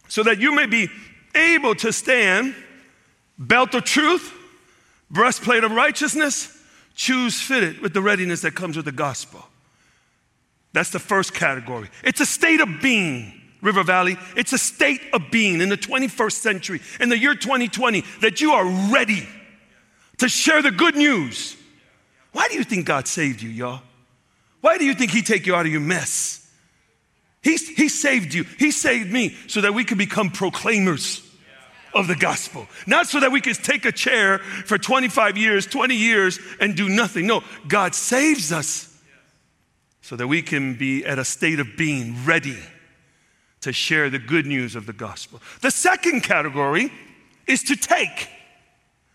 So 0.09 0.23
that 0.23 0.39
you 0.39 0.55
may 0.55 0.67
be 0.67 0.89
able 1.35 1.75
to 1.77 1.93
stand, 1.93 2.55
belt 3.39 3.75
of 3.75 3.85
truth, 3.85 4.33
breastplate 5.11 5.65
of 5.65 5.73
righteousness, 5.73 6.57
choose 6.95 7.41
fitted 7.41 7.81
with 7.81 7.95
the 7.95 8.03
readiness 8.03 8.41
that 8.43 8.55
comes 8.55 8.77
with 8.77 8.87
the 8.87 8.93
gospel. 8.93 9.45
That's 10.73 10.91
the 10.91 10.99
first 10.99 11.35
category. 11.35 11.89
It's 12.03 12.21
a 12.21 12.27
state 12.27 12.61
of 12.61 12.81
being. 12.81 13.35
River 13.61 13.83
Valley. 13.83 14.17
It's 14.37 14.53
a 14.53 14.59
state 14.59 15.01
of 15.13 15.31
being 15.31 15.61
in 15.61 15.69
the 15.69 15.77
21st 15.77 16.33
century, 16.33 16.81
in 17.01 17.09
the 17.09 17.19
year 17.19 17.35
2020, 17.35 18.05
that 18.21 18.41
you 18.41 18.53
are 18.53 18.65
ready 18.93 19.27
to 20.19 20.29
share 20.29 20.63
the 20.63 20.71
good 20.71 20.97
news. 20.97 21.57
Why 22.33 22.49
do 22.49 22.55
you 22.55 22.65
think 22.65 22.87
God 22.87 23.09
saved 23.09 23.43
you, 23.43 23.49
y'all? 23.49 23.83
Why 24.61 24.79
do 24.79 24.85
you 24.85 24.95
think 24.95 25.11
He 25.11 25.23
take 25.23 25.47
you 25.47 25.55
out 25.55 25.67
of 25.67 25.73
your 25.73 25.81
mess? 25.81 26.39
He, 27.43 27.57
he 27.57 27.89
saved 27.89 28.35
you. 28.35 28.45
He 28.59 28.71
saved 28.71 29.13
me 29.13 29.37
so 29.47 29.61
that 29.61 29.73
we 29.73 29.85
can 29.85 29.97
become 29.97 30.31
proclaimers 30.31 31.23
of 31.95 32.09
the 32.09 32.17
gospel. 32.17 32.67
Not 32.87 33.07
so 33.07 33.21
that 33.21 33.33
we 33.33 33.41
can 33.41 33.55
take 33.55 33.85
a 33.85 33.93
chair 33.93 34.39
for 34.39 34.77
25 34.77 35.37
years, 35.37 35.67
20 35.67 35.95
years, 35.95 36.39
and 36.61 36.77
do 36.77 36.89
nothing. 36.89 37.27
No, 37.27 37.43
God 37.67 37.95
saves 37.95 38.53
us 38.53 38.95
so 40.03 40.17
that 40.17 40.27
we 40.27 40.43
can 40.43 40.75
be 40.75 41.05
at 41.05 41.19
a 41.19 41.25
state 41.25 41.61
of 41.61 41.77
being 41.77 42.25
ready 42.25 42.59
to 43.61 43.73
share 43.73 44.11
the 44.11 44.19
good 44.19 44.47
news 44.47 44.77
of 44.77 44.87
the 44.87 44.93
gospel. 44.93 45.41
The 45.61 45.71
second 45.71 46.23
category 46.23 46.93
is 47.47 47.63
to 47.65 47.77
take. 47.77 48.29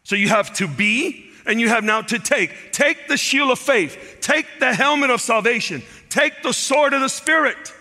So 0.04 0.16
you 0.16 0.30
have 0.30 0.54
to 0.56 0.68
be 0.68 1.32
and 1.46 1.60
you 1.60 1.70
have 1.70 1.84
now 1.84 2.02
to 2.02 2.20
take. 2.20 2.72
Take 2.72 3.08
the 3.08 3.18
shield 3.18 3.52
of 3.52 3.60
faith, 3.60 4.18
take 4.22 4.46
the 4.60 4.74
helmet 4.74 5.10
of 5.10 5.22
salvation, 5.22 5.84
take 6.10 6.44
the 6.44 6.54
sword 6.54 6.94
of 6.94 7.02
the 7.02 7.10
Spirit. 7.10 7.74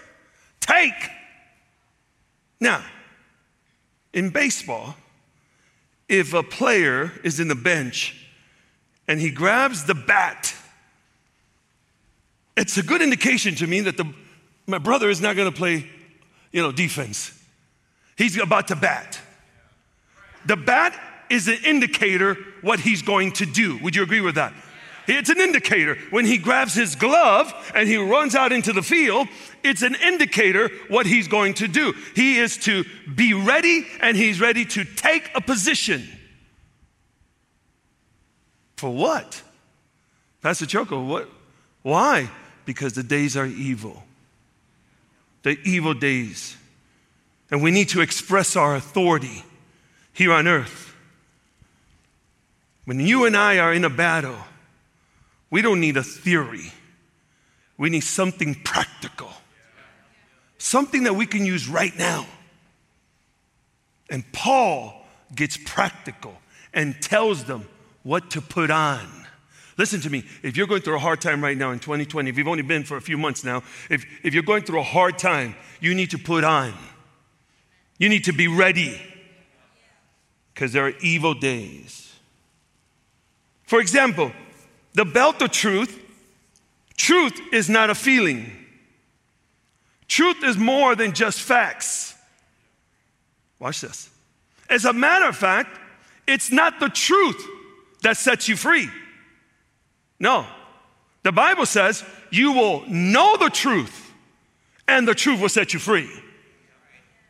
Take. 0.60 0.94
Now, 2.60 2.84
in 4.12 4.30
baseball, 4.30 4.96
if 6.08 6.34
a 6.34 6.42
player 6.42 7.12
is 7.24 7.40
in 7.40 7.48
the 7.48 7.54
bench 7.54 8.26
and 9.08 9.20
he 9.20 9.30
grabs 9.30 9.84
the 9.84 9.94
bat, 9.94 10.54
it's 12.56 12.76
a 12.76 12.82
good 12.82 13.02
indication 13.02 13.54
to 13.56 13.66
me 13.66 13.80
that 13.80 13.96
the, 13.96 14.12
my 14.66 14.78
brother 14.78 15.08
is 15.08 15.20
not 15.20 15.36
going 15.36 15.50
to 15.50 15.56
play 15.56 15.88
you 16.52 16.62
know, 16.62 16.70
defense. 16.70 17.36
He's 18.16 18.38
about 18.38 18.68
to 18.68 18.76
bat. 18.76 19.18
The 20.46 20.56
bat 20.56 20.98
is 21.32 21.48
an 21.48 21.58
indicator 21.64 22.34
what 22.60 22.78
he's 22.78 23.00
going 23.00 23.32
to 23.32 23.46
do. 23.46 23.78
Would 23.78 23.96
you 23.96 24.02
agree 24.02 24.20
with 24.20 24.34
that? 24.34 24.52
It's 25.08 25.30
an 25.30 25.40
indicator. 25.40 25.96
When 26.10 26.26
he 26.26 26.38
grabs 26.38 26.74
his 26.74 26.94
glove 26.94 27.52
and 27.74 27.88
he 27.88 27.96
runs 27.96 28.34
out 28.34 28.52
into 28.52 28.72
the 28.72 28.82
field, 28.82 29.26
it's 29.64 29.82
an 29.82 29.96
indicator 29.96 30.68
what 30.88 31.06
he's 31.06 31.28
going 31.28 31.54
to 31.54 31.66
do. 31.66 31.94
He 32.14 32.38
is 32.38 32.58
to 32.58 32.84
be 33.12 33.32
ready 33.32 33.86
and 34.00 34.16
he's 34.16 34.40
ready 34.40 34.64
to 34.66 34.84
take 34.84 35.30
a 35.34 35.40
position. 35.40 36.06
For 38.76 38.94
what? 38.94 39.42
Pastor 40.42 40.66
Choco, 40.66 41.02
what? 41.02 41.28
Why? 41.82 42.30
Because 42.66 42.92
the 42.92 43.02
days 43.02 43.36
are 43.36 43.46
evil. 43.46 44.04
The 45.44 45.58
evil 45.64 45.94
days. 45.94 46.56
And 47.50 47.62
we 47.62 47.70
need 47.70 47.88
to 47.90 48.02
express 48.02 48.54
our 48.54 48.76
authority 48.76 49.44
here 50.12 50.32
on 50.32 50.46
earth. 50.46 50.91
When 52.84 53.00
you 53.00 53.26
and 53.26 53.36
I 53.36 53.58
are 53.58 53.72
in 53.72 53.84
a 53.84 53.90
battle, 53.90 54.38
we 55.50 55.62
don't 55.62 55.80
need 55.80 55.96
a 55.96 56.02
theory. 56.02 56.72
We 57.78 57.90
need 57.90 58.00
something 58.00 58.54
practical, 58.64 59.30
something 60.58 61.04
that 61.04 61.14
we 61.14 61.26
can 61.26 61.44
use 61.44 61.68
right 61.68 61.96
now. 61.96 62.26
And 64.10 64.30
Paul 64.32 65.06
gets 65.34 65.56
practical 65.56 66.34
and 66.74 67.00
tells 67.00 67.44
them 67.44 67.66
what 68.02 68.30
to 68.32 68.40
put 68.40 68.70
on. 68.70 69.06
Listen 69.78 70.00
to 70.02 70.10
me. 70.10 70.24
If 70.42 70.56
you're 70.56 70.66
going 70.66 70.82
through 70.82 70.96
a 70.96 71.00
hard 71.00 71.20
time 71.20 71.42
right 71.42 71.56
now 71.56 71.70
in 71.70 71.78
2020, 71.78 72.28
if 72.28 72.36
you've 72.36 72.48
only 72.48 72.62
been 72.62 72.84
for 72.84 72.96
a 72.96 73.00
few 73.00 73.16
months 73.16 73.42
now, 73.42 73.62
if, 73.88 74.04
if 74.22 74.34
you're 74.34 74.42
going 74.42 74.64
through 74.64 74.80
a 74.80 74.84
hard 74.84 75.18
time, 75.18 75.54
you 75.80 75.94
need 75.94 76.10
to 76.10 76.18
put 76.18 76.44
on. 76.44 76.74
You 77.98 78.08
need 78.08 78.24
to 78.24 78.32
be 78.32 78.48
ready 78.48 79.00
because 80.52 80.72
there 80.72 80.86
are 80.86 80.92
evil 81.00 81.34
days. 81.34 82.01
For 83.72 83.80
example, 83.80 84.30
the 84.92 85.06
belt 85.06 85.40
of 85.40 85.50
truth, 85.50 85.98
truth 86.94 87.40
is 87.54 87.70
not 87.70 87.88
a 87.88 87.94
feeling. 87.94 88.52
Truth 90.08 90.44
is 90.44 90.58
more 90.58 90.94
than 90.94 91.14
just 91.14 91.40
facts. 91.40 92.14
Watch 93.58 93.80
this. 93.80 94.10
As 94.68 94.84
a 94.84 94.92
matter 94.92 95.26
of 95.26 95.38
fact, 95.38 95.80
it's 96.28 96.52
not 96.52 96.80
the 96.80 96.90
truth 96.90 97.42
that 98.02 98.18
sets 98.18 98.46
you 98.46 98.56
free. 98.56 98.90
No. 100.20 100.46
The 101.22 101.32
Bible 101.32 101.64
says 101.64 102.04
you 102.30 102.52
will 102.52 102.84
know 102.90 103.38
the 103.38 103.48
truth, 103.48 104.12
and 104.86 105.08
the 105.08 105.14
truth 105.14 105.40
will 105.40 105.48
set 105.48 105.72
you 105.72 105.80
free. 105.80 106.10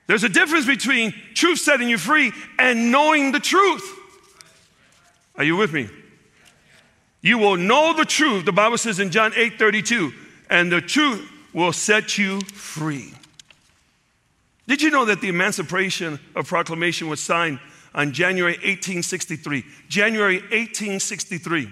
There's 0.09 0.25
a 0.25 0.29
difference 0.29 0.67
between 0.67 1.15
truth 1.35 1.61
setting 1.61 1.89
you 1.89 1.99
free 1.99 2.33
and 2.59 2.91
knowing 2.91 3.31
the 3.31 3.39
truth. 3.39 3.89
Are 5.37 5.45
you 5.45 5.55
with 5.55 5.73
me? 5.73 5.89
You 7.23 7.39
will 7.39 7.57
know 7.57 7.95
the 7.95 8.05
truth, 8.05 8.45
the 8.45 8.53
Bible 8.53 8.77
says 8.77 9.01
in 9.01 9.11
John 9.11 9.33
8 9.35 9.59
32, 9.59 10.13
and 10.51 10.71
the 10.71 10.81
truth 10.81 11.31
will 11.55 11.73
set 11.73 12.19
you 12.19 12.41
free. 12.41 13.15
Did 14.67 14.83
you 14.83 14.91
know 14.91 15.05
that 15.05 15.21
the 15.21 15.29
Emancipation 15.29 16.21
of 16.35 16.47
Proclamation 16.47 17.09
was 17.09 17.21
signed 17.21 17.59
on 17.95 18.13
January 18.13 18.55
1863. 18.55 19.65
January 19.89 20.37
1863. 20.37 21.71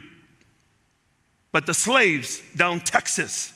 But 1.52 1.66
the 1.66 1.74
slaves 1.74 2.42
down 2.54 2.80
Texas 2.80 3.52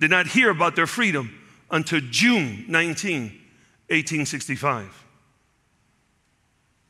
did 0.00 0.10
not 0.10 0.26
hear 0.26 0.50
about 0.50 0.76
their 0.76 0.86
freedom 0.86 1.38
until 1.70 2.00
June 2.10 2.64
19, 2.68 3.22
1865. 3.22 5.04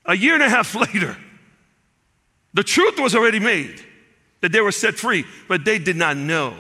A 0.07 0.17
year 0.17 0.35
and 0.35 0.43
a 0.43 0.49
half 0.49 0.75
later, 0.95 1.17
the 2.55 2.65
truth 2.65 2.99
was 2.99 3.15
already 3.15 3.39
made 3.39 3.85
that 4.41 4.53
they 4.53 4.61
were 4.61 4.73
set 4.73 4.95
free, 4.95 5.25
but 5.49 5.65
they 5.65 5.79
did 5.79 5.97
not 5.97 6.17
know. 6.17 6.55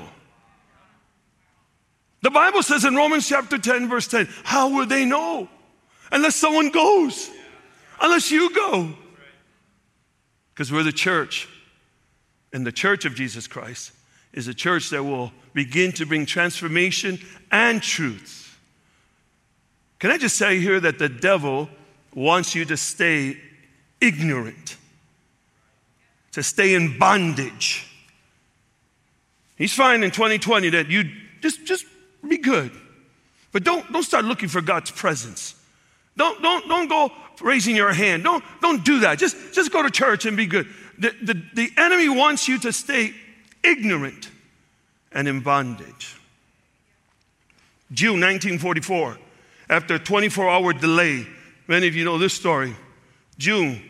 The 2.22 2.30
Bible 2.30 2.62
says 2.62 2.84
in 2.84 2.96
Romans 2.96 3.28
chapter 3.28 3.58
10, 3.58 3.88
verse 3.88 4.08
10, 4.08 4.28
how 4.42 4.70
will 4.74 4.86
they 4.86 5.04
know? 5.04 5.48
Unless 6.10 6.36
someone 6.36 6.70
goes 6.70 7.30
unless 8.00 8.30
you 8.30 8.54
go. 8.54 8.94
Because 10.54 10.72
we're 10.72 10.82
the 10.82 10.92
church. 10.92 11.48
And 12.52 12.66
the 12.66 12.72
church 12.72 13.04
of 13.04 13.14
Jesus 13.14 13.46
Christ 13.46 13.92
is 14.32 14.48
a 14.48 14.54
church 14.54 14.90
that 14.90 15.04
will 15.04 15.32
begin 15.52 15.92
to 15.92 16.06
bring 16.06 16.26
transformation 16.26 17.18
and 17.50 17.82
truth. 17.82 18.58
Can 19.98 20.10
I 20.10 20.18
just 20.18 20.36
say 20.36 20.60
here 20.60 20.80
that 20.80 20.98
the 20.98 21.08
devil 21.08 21.68
wants 22.14 22.54
you 22.54 22.64
to 22.66 22.76
stay 22.76 23.36
ignorant, 24.00 24.76
to 26.32 26.42
stay 26.42 26.74
in 26.74 26.98
bondage. 26.98 27.86
He's 29.56 29.74
fine 29.74 30.02
in 30.02 30.10
2020 30.10 30.70
that 30.70 30.88
you 30.88 31.04
just, 31.40 31.64
just 31.64 31.84
be 32.26 32.38
good. 32.38 32.70
But 33.52 33.64
don't, 33.64 33.90
don't 33.92 34.02
start 34.02 34.24
looking 34.24 34.48
for 34.48 34.60
God's 34.60 34.90
presence. 34.90 35.54
Don't, 36.16 36.40
don't, 36.42 36.68
don't 36.68 36.88
go 36.88 37.12
raising 37.40 37.76
your 37.76 37.92
hand. 37.92 38.24
Don't, 38.24 38.44
don't 38.60 38.84
do 38.84 39.00
that. 39.00 39.18
Just, 39.18 39.54
just 39.54 39.72
go 39.72 39.82
to 39.82 39.90
church 39.90 40.26
and 40.26 40.36
be 40.36 40.46
good. 40.46 40.66
The, 40.98 41.14
the, 41.22 41.42
the 41.54 41.70
enemy 41.76 42.08
wants 42.08 42.48
you 42.48 42.58
to 42.60 42.72
stay 42.72 43.14
ignorant 43.62 44.30
and 45.12 45.28
in 45.28 45.40
bondage. 45.40 46.16
June 47.92 48.20
1944, 48.20 49.18
after 49.70 49.94
a 49.94 49.98
24 49.98 50.48
hour 50.48 50.72
delay, 50.72 51.26
many 51.66 51.86
of 51.86 51.94
you 51.94 52.04
know 52.04 52.18
this 52.18 52.34
story. 52.34 52.76
June, 53.38 53.82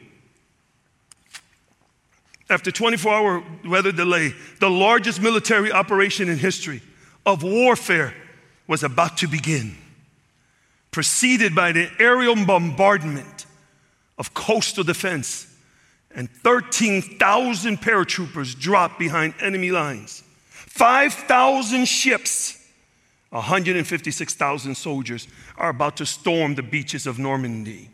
after 2.50 2.70
24 2.70 3.12
hour 3.12 3.44
weather 3.66 3.92
delay, 3.92 4.32
the 4.61 4.70
largest 4.70 5.20
military 5.20 5.70
operation 5.70 6.28
in 6.28 6.38
history 6.38 6.82
of 7.26 7.42
warfare 7.42 8.14
was 8.66 8.82
about 8.82 9.18
to 9.18 9.28
begin 9.28 9.76
preceded 10.90 11.54
by 11.54 11.70
the 11.72 11.88
aerial 11.98 12.34
bombardment 12.34 13.46
of 14.18 14.34
coastal 14.34 14.82
defense, 14.82 15.46
and 16.11 16.28
13,000 16.28 17.78
paratroopers 17.78 18.58
dropped 18.58 18.98
behind 18.98 19.34
enemy 19.40 19.70
lines. 19.70 20.24
5,000 20.50 21.87
ships, 21.87 22.58
156,000 23.30 24.74
soldiers 24.74 25.28
are 25.56 25.68
about 25.68 25.96
to 25.98 26.06
storm 26.06 26.54
the 26.54 26.62
beaches 26.62 27.06
of 27.06 27.18
Normandy, 27.18 27.90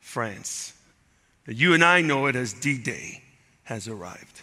France. 0.00 0.72
You 1.46 1.74
and 1.74 1.84
I 1.84 2.00
know 2.00 2.26
it 2.26 2.36
as 2.36 2.52
D 2.54 2.78
Day 2.78 3.22
has 3.66 3.86
arrived. 3.86 4.40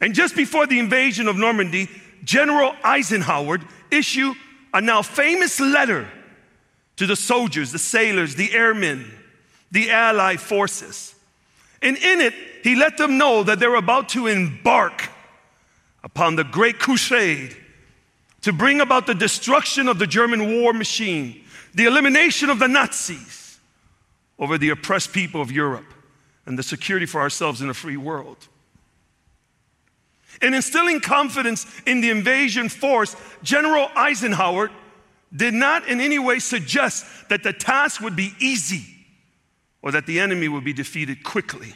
And 0.00 0.14
just 0.14 0.36
before 0.36 0.66
the 0.66 0.78
invasion 0.78 1.26
of 1.26 1.36
Normandy, 1.36 1.88
General 2.22 2.74
Eisenhower 2.84 3.58
issued 3.90 4.36
a 4.74 4.80
now 4.80 5.02
famous 5.02 5.58
letter 5.58 6.08
to 6.96 7.06
the 7.06 7.16
soldiers, 7.16 7.72
the 7.72 7.78
sailors, 7.78 8.34
the 8.34 8.52
airmen, 8.52 9.10
the 9.70 9.90
Allied 9.90 10.40
forces. 10.40 11.14
And 11.80 11.96
in 11.96 12.20
it, 12.20 12.34
he 12.62 12.74
let 12.74 12.98
them 12.98 13.18
know 13.18 13.44
that 13.44 13.60
they 13.60 13.66
were 13.68 13.76
about 13.76 14.08
to 14.10 14.26
embark 14.26 15.08
upon 16.02 16.36
the 16.36 16.44
great 16.44 16.78
crusade 16.78 17.56
to 18.42 18.52
bring 18.52 18.80
about 18.80 19.06
the 19.06 19.14
destruction 19.14 19.88
of 19.88 19.98
the 19.98 20.06
German 20.06 20.60
war 20.60 20.72
machine, 20.72 21.44
the 21.74 21.84
elimination 21.84 22.50
of 22.50 22.58
the 22.58 22.68
Nazis 22.68 23.58
over 24.38 24.58
the 24.58 24.70
oppressed 24.70 25.12
people 25.12 25.40
of 25.40 25.52
Europe, 25.52 25.92
and 26.48 26.58
the 26.58 26.62
security 26.62 27.04
for 27.04 27.20
ourselves 27.20 27.60
in 27.60 27.68
a 27.68 27.74
free 27.74 27.98
world. 27.98 28.48
In 30.40 30.54
instilling 30.54 30.98
confidence 30.98 31.66
in 31.84 32.00
the 32.00 32.08
invasion 32.08 32.70
force, 32.70 33.14
General 33.42 33.90
Eisenhower 33.94 34.70
did 35.36 35.52
not 35.52 35.86
in 35.86 36.00
any 36.00 36.18
way 36.18 36.38
suggest 36.38 37.04
that 37.28 37.42
the 37.42 37.52
task 37.52 38.00
would 38.00 38.16
be 38.16 38.32
easy 38.40 38.86
or 39.82 39.92
that 39.92 40.06
the 40.06 40.18
enemy 40.18 40.48
would 40.48 40.64
be 40.64 40.72
defeated 40.72 41.22
quickly. 41.22 41.74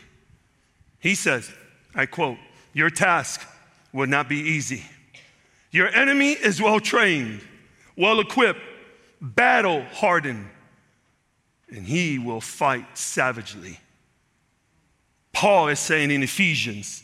He 1.01 1.15
says, 1.15 1.53
I 1.95 2.07
quote, 2.07 2.39
Your 2.73 2.89
task 2.89 3.47
will 3.93 4.07
not 4.07 4.27
be 4.27 4.39
easy. 4.39 4.85
Your 5.71 5.89
enemy 5.89 6.33
is 6.33 6.63
well 6.63 6.81
trained, 6.81 7.43
well 7.95 8.21
equipped, 8.21 8.61
battle 9.21 9.83
hardened, 9.93 10.49
and 11.69 11.85
he 11.85 12.19
will 12.19 12.41
fight 12.41 12.97
savagely. 12.97 13.79
Paul 15.33 15.69
is 15.69 15.81
saying 15.81 16.11
in 16.11 16.23
Ephesians, 16.23 17.03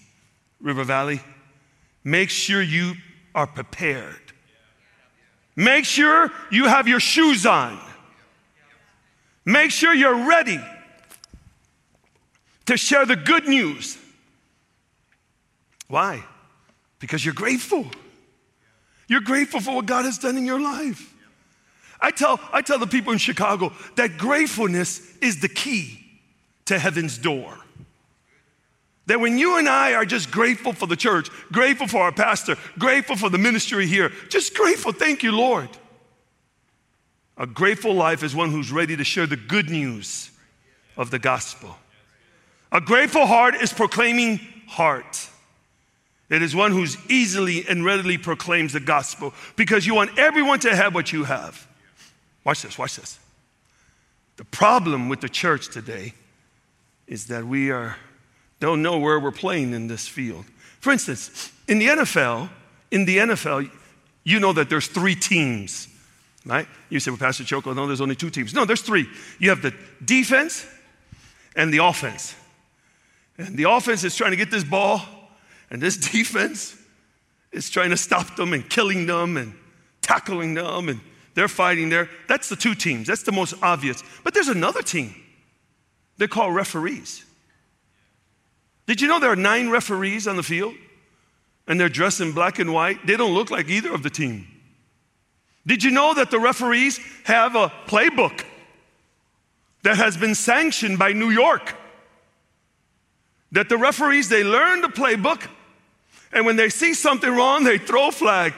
River 0.60 0.84
Valley, 0.84 1.20
make 2.04 2.30
sure 2.30 2.60
you 2.62 2.94
are 3.34 3.46
prepared. 3.46 4.16
Make 5.56 5.84
sure 5.84 6.30
you 6.50 6.66
have 6.66 6.86
your 6.86 7.00
shoes 7.00 7.46
on. 7.46 7.78
Make 9.44 9.70
sure 9.70 9.94
you're 9.94 10.28
ready 10.28 10.60
to 12.66 12.76
share 12.76 13.06
the 13.06 13.16
good 13.16 13.48
news. 13.48 13.98
Why? 15.88 16.22
Because 16.98 17.24
you're 17.24 17.34
grateful. 17.34 17.86
You're 19.08 19.22
grateful 19.22 19.60
for 19.60 19.74
what 19.74 19.86
God 19.86 20.04
has 20.04 20.18
done 20.18 20.36
in 20.36 20.44
your 20.44 20.60
life. 20.60 21.14
I 22.00 22.10
tell, 22.10 22.38
I 22.52 22.62
tell 22.62 22.78
the 22.78 22.86
people 22.86 23.12
in 23.12 23.18
Chicago 23.18 23.72
that 23.96 24.18
gratefulness 24.18 25.16
is 25.18 25.40
the 25.40 25.48
key 25.48 25.98
to 26.66 26.78
heaven's 26.78 27.18
door. 27.18 27.56
That 29.08 29.20
when 29.20 29.38
you 29.38 29.56
and 29.56 29.66
I 29.66 29.94
are 29.94 30.04
just 30.04 30.30
grateful 30.30 30.74
for 30.74 30.86
the 30.86 30.94
church, 30.94 31.30
grateful 31.50 31.88
for 31.88 32.02
our 32.02 32.12
pastor, 32.12 32.56
grateful 32.78 33.16
for 33.16 33.30
the 33.30 33.38
ministry 33.38 33.86
here, 33.86 34.12
just 34.28 34.54
grateful, 34.54 34.92
thank 34.92 35.22
you, 35.22 35.32
Lord. 35.32 35.70
A 37.38 37.46
grateful 37.46 37.94
life 37.94 38.22
is 38.22 38.36
one 38.36 38.50
who's 38.50 38.70
ready 38.70 38.98
to 38.98 39.04
share 39.04 39.26
the 39.26 39.36
good 39.36 39.70
news 39.70 40.30
of 40.94 41.10
the 41.10 41.18
gospel. 41.18 41.74
A 42.70 42.82
grateful 42.82 43.24
heart 43.24 43.54
is 43.54 43.72
proclaiming 43.72 44.40
heart. 44.66 45.30
It 46.28 46.42
is 46.42 46.54
one 46.54 46.72
who's 46.72 46.98
easily 47.10 47.66
and 47.66 47.86
readily 47.86 48.18
proclaims 48.18 48.74
the 48.74 48.80
gospel 48.80 49.32
because 49.56 49.86
you 49.86 49.94
want 49.94 50.18
everyone 50.18 50.60
to 50.60 50.76
have 50.76 50.94
what 50.94 51.14
you 51.14 51.24
have. 51.24 51.66
Watch 52.44 52.60
this, 52.60 52.76
watch 52.76 52.96
this. 52.96 53.18
The 54.36 54.44
problem 54.44 55.08
with 55.08 55.22
the 55.22 55.30
church 55.30 55.70
today 55.70 56.12
is 57.06 57.28
that 57.28 57.46
we 57.46 57.70
are 57.70 57.96
don't 58.60 58.82
know 58.82 58.98
where 58.98 59.20
we're 59.20 59.30
playing 59.30 59.72
in 59.72 59.86
this 59.86 60.08
field. 60.08 60.44
For 60.80 60.92
instance, 60.92 61.52
in 61.66 61.78
the 61.78 61.86
NFL, 61.86 62.48
in 62.90 63.04
the 63.04 63.18
NFL, 63.18 63.70
you 64.24 64.40
know 64.40 64.52
that 64.52 64.68
there's 64.68 64.88
three 64.88 65.14
teams, 65.14 65.88
right? 66.44 66.66
You 66.88 67.00
say, 67.00 67.10
well, 67.10 67.18
Pastor 67.18 67.44
Choco, 67.44 67.72
no, 67.72 67.86
there's 67.86 68.00
only 68.00 68.16
two 68.16 68.30
teams. 68.30 68.54
No, 68.54 68.64
there's 68.64 68.82
three. 68.82 69.08
You 69.38 69.50
have 69.50 69.62
the 69.62 69.74
defense 70.04 70.66
and 71.56 71.72
the 71.72 71.78
offense. 71.78 72.34
And 73.36 73.56
the 73.56 73.70
offense 73.70 74.04
is 74.04 74.16
trying 74.16 74.32
to 74.32 74.36
get 74.36 74.50
this 74.50 74.64
ball, 74.64 75.02
and 75.70 75.80
this 75.80 75.96
defense 76.12 76.76
is 77.52 77.70
trying 77.70 77.90
to 77.90 77.96
stop 77.96 78.36
them 78.36 78.52
and 78.52 78.68
killing 78.68 79.06
them 79.06 79.36
and 79.36 79.54
tackling 80.02 80.54
them, 80.54 80.88
and 80.88 81.00
they're 81.34 81.48
fighting 81.48 81.88
there. 81.88 82.08
That's 82.28 82.48
the 82.48 82.56
two 82.56 82.74
teams. 82.74 83.06
That's 83.06 83.22
the 83.22 83.32
most 83.32 83.54
obvious. 83.62 84.02
But 84.24 84.34
there's 84.34 84.48
another 84.48 84.82
team. 84.82 85.14
They're 86.16 86.28
called 86.28 86.54
referees. 86.54 87.24
Did 88.88 89.02
you 89.02 89.06
know 89.06 89.20
there 89.20 89.30
are 89.30 89.36
nine 89.36 89.68
referees 89.68 90.26
on 90.26 90.36
the 90.36 90.42
field? 90.42 90.74
And 91.66 91.78
they're 91.78 91.90
dressed 91.90 92.22
in 92.22 92.32
black 92.32 92.58
and 92.58 92.72
white. 92.72 93.06
They 93.06 93.18
don't 93.18 93.34
look 93.34 93.50
like 93.50 93.68
either 93.68 93.92
of 93.92 94.02
the 94.02 94.08
team. 94.08 94.46
Did 95.66 95.84
you 95.84 95.90
know 95.90 96.14
that 96.14 96.30
the 96.30 96.40
referees 96.40 96.98
have 97.24 97.54
a 97.54 97.70
playbook 97.86 98.42
that 99.82 99.98
has 99.98 100.16
been 100.16 100.34
sanctioned 100.34 100.98
by 100.98 101.12
New 101.12 101.28
York? 101.28 101.74
That 103.52 103.68
the 103.68 103.76
referees, 103.76 104.30
they 104.30 104.42
learn 104.42 104.80
the 104.80 104.88
playbook, 104.88 105.46
and 106.32 106.46
when 106.46 106.56
they 106.56 106.70
see 106.70 106.94
something 106.94 107.30
wrong, 107.30 107.64
they 107.64 107.76
throw 107.76 108.10
flag. 108.10 108.54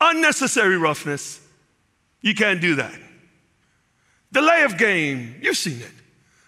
Unnecessary 0.00 0.76
roughness. 0.76 1.40
You 2.20 2.34
can't 2.34 2.60
do 2.60 2.74
that. 2.76 2.94
Delay 4.32 4.62
of 4.64 4.76
game, 4.76 5.36
you've 5.40 5.56
seen 5.56 5.80
it. 5.80 6.01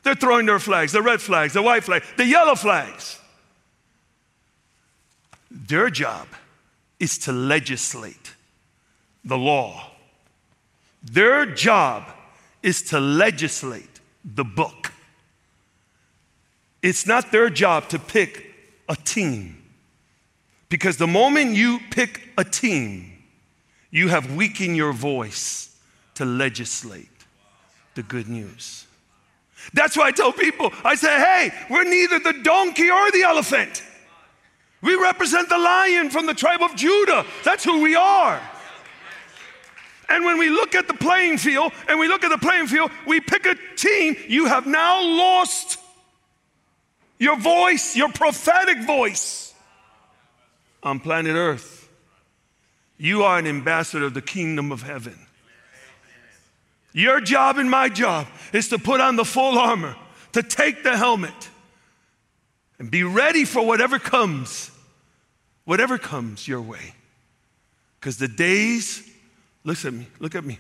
They're 0.05 0.15
throwing 0.15 0.47
their 0.47 0.59
flags, 0.59 0.93
the 0.93 1.03
red 1.03 1.21
flags, 1.21 1.55
the 1.55 1.63
white 1.63 1.83
flag, 1.83 2.05
the 2.17 2.27
yellow 2.27 2.55
flags. 2.55 3.19
Their 5.51 5.89
job 5.89 6.29
is 7.01 7.19
to 7.19 7.33
legislate 7.33 8.35
the 9.25 9.39
law. 9.39 9.91
Their 11.03 11.47
job 11.47 12.05
is 12.63 12.83
to 12.83 13.01
legislate 13.01 14.01
the 14.25 14.45
book. 14.45 14.93
It's 16.83 17.07
not 17.07 17.33
their 17.33 17.49
job 17.49 17.89
to 17.89 17.99
pick 17.99 18.55
a 18.89 18.97
team. 18.97 19.63
Because 20.69 20.99
the 20.99 21.07
moment 21.07 21.55
you 21.55 21.81
pick 21.91 22.29
a 22.37 22.45
team, 22.45 23.23
you 23.91 24.09
have 24.09 24.35
weakened 24.35 24.77
your 24.77 24.93
voice 24.93 25.77
to 26.15 26.25
legislate 26.25 27.09
the 27.95 28.03
good 28.03 28.29
news. 28.29 28.87
That's 29.73 29.97
why 29.97 30.09
I 30.09 30.11
tell 30.13 30.33
people, 30.33 30.73
I 30.85 30.95
say, 30.95 31.09
hey, 31.09 31.53
we're 31.71 31.85
neither 31.85 32.19
the 32.19 32.41
donkey 32.43 32.91
or 32.91 33.11
the 33.11 33.23
elephant. 33.23 33.83
We 34.83 34.95
represent 34.97 35.49
the 35.49 35.59
lion 35.59 36.11
from 36.11 36.27
the 36.27 36.35
tribe 36.35 36.63
of 36.63 36.77
Judah. 36.77 37.25
That's 37.43 37.65
who 37.65 37.81
we 37.81 37.97
are. 37.97 38.41
And 40.09 40.25
when 40.25 40.39
we 40.39 40.51
look 40.51 40.75
at 40.75 40.87
the 40.87 40.95
playing 40.95 41.39
field 41.39 41.73
and 41.89 41.99
we 41.99 42.09
look 42.09 42.25
at 42.25 42.31
the 42.31 42.39
playing 42.39 42.67
field, 42.67 42.91
we 43.07 43.21
pick 43.21 43.47
a 43.47 43.57
team, 43.77 44.17
you 44.29 44.47
have 44.47 44.67
now 44.67 45.03
lost 45.03 45.79
your 47.19 47.39
voice, 47.39 47.97
your 47.97 48.11
prophetic 48.11 48.83
voice 48.83 49.55
on 50.83 51.01
planet 51.01 51.35
Earth. 51.35 51.89
You 52.99 53.23
are 53.23 53.39
an 53.39 53.47
ambassador 53.47 54.05
of 54.05 54.15
the 54.15 54.23
kingdom 54.23 54.71
of 54.71 54.83
heaven. 54.83 55.19
Your 56.95 57.21
job 57.21 57.59
and 57.59 57.69
my 57.69 57.89
job 57.89 58.29
is 58.53 58.69
to 58.69 58.79
put 58.79 59.01
on 59.01 59.17
the 59.17 59.25
full 59.25 59.59
armor, 59.59 59.97
to 60.33 60.45
take 60.45 60.85
the 60.85 60.97
helmet, 60.97 61.51
and 62.79 62.89
be 62.89 63.03
ready 63.03 63.45
for 63.45 63.67
whatever 63.67 63.99
comes, 63.99 64.71
whatever 65.65 65.99
comes 65.99 66.47
your 66.47 66.63
way. 66.63 66.95
Because 67.99 68.17
the 68.17 68.29
days, 68.29 69.11
look 69.65 69.85
at 69.85 69.93
me, 69.93 70.07
look 70.21 70.37
at 70.37 70.45
me. 70.45 70.59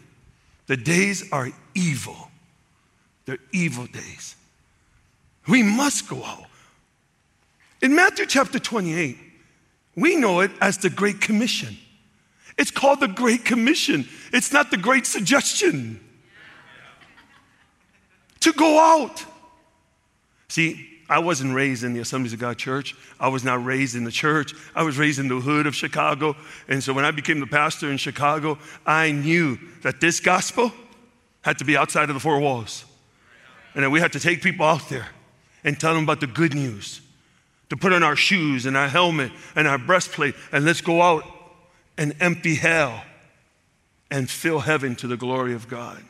The 0.66 0.76
days 0.76 1.30
are 1.30 1.50
evil. 1.74 2.30
They're 3.26 3.38
evil 3.52 3.86
days. 3.86 4.34
We 5.46 5.62
must 5.62 6.08
go 6.08 6.24
out. 6.24 6.46
In 7.80 7.94
Matthew 7.94 8.26
chapter 8.26 8.58
28, 8.58 9.18
we 9.94 10.16
know 10.16 10.40
it 10.40 10.50
as 10.60 10.78
the 10.78 10.90
Great 10.90 11.20
Commission. 11.20 11.76
It's 12.58 12.72
called 12.72 13.00
the 13.00 13.08
Great 13.08 13.44
Commission. 13.44 14.08
It's 14.32 14.52
not 14.52 14.72
the 14.72 14.76
Great 14.76 15.06
Suggestion 15.06 16.00
to 18.44 18.52
go 18.52 18.78
out. 18.78 19.24
See, 20.48 20.88
I 21.08 21.18
wasn't 21.18 21.54
raised 21.54 21.84
in 21.84 21.92
the 21.92 22.00
Assemblies 22.00 22.32
of 22.32 22.38
God 22.38 22.58
church. 22.58 22.94
I 23.20 23.28
was 23.28 23.44
not 23.44 23.64
raised 23.64 23.96
in 23.96 24.04
the 24.04 24.10
church. 24.10 24.54
I 24.74 24.82
was 24.82 24.98
raised 24.98 25.18
in 25.18 25.28
the 25.28 25.40
hood 25.40 25.66
of 25.66 25.74
Chicago. 25.74 26.36
And 26.68 26.82
so 26.82 26.92
when 26.92 27.04
I 27.04 27.10
became 27.10 27.40
the 27.40 27.46
pastor 27.46 27.90
in 27.90 27.96
Chicago, 27.96 28.58
I 28.86 29.12
knew 29.12 29.58
that 29.82 30.00
this 30.00 30.20
gospel 30.20 30.72
had 31.42 31.58
to 31.58 31.64
be 31.64 31.76
outside 31.76 32.08
of 32.08 32.14
the 32.14 32.20
four 32.20 32.38
walls. 32.38 32.84
And 33.74 33.82
that 33.82 33.90
we 33.90 34.00
had 34.00 34.12
to 34.12 34.20
take 34.20 34.42
people 34.42 34.64
out 34.64 34.88
there 34.88 35.08
and 35.62 35.78
tell 35.78 35.94
them 35.94 36.04
about 36.04 36.20
the 36.20 36.26
good 36.26 36.54
news. 36.54 37.00
To 37.70 37.76
put 37.76 37.92
on 37.92 38.02
our 38.02 38.16
shoes 38.16 38.66
and 38.66 38.76
our 38.76 38.88
helmet 38.88 39.32
and 39.56 39.66
our 39.66 39.78
breastplate 39.78 40.34
and 40.52 40.64
let's 40.64 40.80
go 40.80 41.02
out 41.02 41.24
and 41.96 42.14
empty 42.20 42.54
hell 42.54 43.04
and 44.10 44.30
fill 44.30 44.60
heaven 44.60 44.94
to 44.96 45.06
the 45.06 45.16
glory 45.16 45.54
of 45.54 45.68
God. 45.68 46.02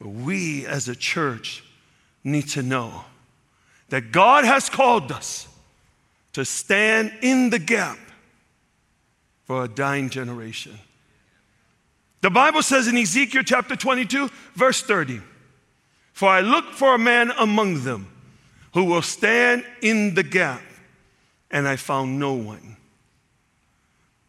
We 0.00 0.66
as 0.66 0.88
a 0.88 0.96
church 0.96 1.62
need 2.24 2.48
to 2.48 2.62
know 2.62 3.04
that 3.90 4.12
God 4.12 4.44
has 4.44 4.68
called 4.68 5.12
us 5.12 5.46
to 6.32 6.44
stand 6.44 7.12
in 7.22 7.50
the 7.50 7.58
gap 7.58 7.98
for 9.44 9.64
a 9.64 9.68
dying 9.68 10.08
generation. 10.08 10.78
The 12.20 12.30
Bible 12.30 12.62
says 12.62 12.86
in 12.86 12.96
Ezekiel 12.96 13.42
chapter 13.44 13.76
22, 13.76 14.30
verse 14.54 14.82
30, 14.82 15.20
For 16.12 16.28
I 16.28 16.40
look 16.40 16.72
for 16.72 16.94
a 16.94 16.98
man 16.98 17.32
among 17.38 17.82
them 17.82 18.06
who 18.74 18.84
will 18.84 19.02
stand 19.02 19.64
in 19.82 20.14
the 20.14 20.22
gap, 20.22 20.62
and 21.50 21.66
I 21.66 21.76
found 21.76 22.20
no 22.20 22.34
one. 22.34 22.76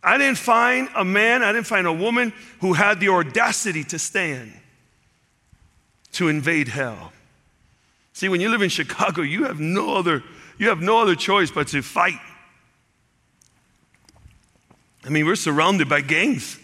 I 0.04 0.18
didn't 0.18 0.40
find 0.40 0.90
a 0.96 1.06
man, 1.06 1.44
I 1.44 1.52
didn't 1.52 1.68
find 1.68 1.86
a 1.86 1.94
woman 1.94 2.34
who 2.60 2.74
had 2.74 3.00
the 3.00 3.10
audacity 3.10 3.84
to 3.86 4.00
stand 4.00 4.52
to 6.14 6.28
invade 6.28 6.68
hell. 6.68 7.14
See, 8.14 8.30
when 8.30 8.42
you 8.42 8.50
live 8.50 8.62
in 8.62 8.70
Chicago, 8.70 9.22
you 9.22 9.46
have 9.46 9.60
no 9.60 9.96
other, 9.96 10.24
you 10.58 10.70
have 10.70 10.82
no 10.82 11.02
other 11.02 11.16
choice 11.16 11.52
but 11.52 11.68
to 11.70 11.82
fight. 11.82 12.20
I 15.04 15.10
mean, 15.10 15.26
we're 15.26 15.36
surrounded 15.36 15.90
by 15.90 16.02
gangs. 16.02 16.60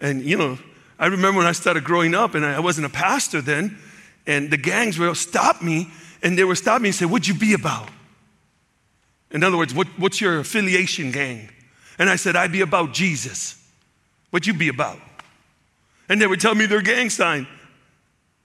And, 0.00 0.22
you 0.22 0.36
know, 0.36 0.58
I 0.98 1.06
remember 1.06 1.38
when 1.38 1.46
I 1.46 1.52
started 1.52 1.84
growing 1.84 2.14
up, 2.14 2.34
and 2.34 2.44
I 2.44 2.60
wasn't 2.60 2.86
a 2.86 2.90
pastor 2.90 3.40
then, 3.40 3.78
and 4.26 4.50
the 4.50 4.56
gangs 4.56 4.98
will 4.98 5.14
stop 5.14 5.62
me, 5.62 5.88
and 6.22 6.38
they 6.38 6.44
would 6.44 6.58
stop 6.58 6.80
me 6.80 6.88
and 6.88 6.94
say, 6.94 7.04
What'd 7.06 7.26
you 7.28 7.34
be 7.34 7.54
about? 7.54 7.88
In 9.30 9.42
other 9.42 9.56
words, 9.56 9.74
what, 9.74 9.86
what's 9.98 10.20
your 10.20 10.38
affiliation 10.38 11.10
gang? 11.10 11.50
And 11.98 12.08
I 12.08 12.16
said, 12.16 12.36
I'd 12.36 12.52
be 12.52 12.60
about 12.60 12.92
Jesus. 12.92 13.62
What'd 14.30 14.46
you 14.46 14.54
be 14.54 14.68
about? 14.68 14.98
And 16.08 16.20
they 16.20 16.26
would 16.26 16.40
tell 16.40 16.54
me 16.54 16.66
their 16.66 16.82
gang 16.82 17.10
sign. 17.10 17.46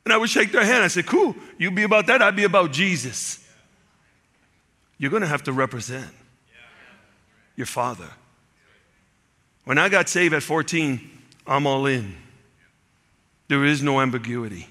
And 0.05 0.13
I 0.13 0.17
would 0.17 0.29
shake 0.29 0.51
their 0.51 0.65
hand. 0.65 0.83
I 0.83 0.87
said, 0.87 1.05
Cool, 1.05 1.35
you 1.57 1.71
be 1.71 1.83
about 1.83 2.07
that, 2.07 2.21
I'd 2.21 2.35
be 2.35 2.43
about 2.43 2.71
Jesus. 2.71 3.45
You're 4.97 5.11
going 5.11 5.21
to 5.21 5.27
have 5.27 5.43
to 5.43 5.53
represent 5.53 6.11
your 7.55 7.65
father. 7.65 8.07
When 9.65 9.77
I 9.77 9.89
got 9.89 10.09
saved 10.09 10.33
at 10.33 10.43
14, 10.43 11.09
I'm 11.47 11.67
all 11.67 11.85
in. 11.85 12.15
There 13.47 13.65
is 13.65 13.83
no 13.83 13.99
ambiguity 13.99 14.67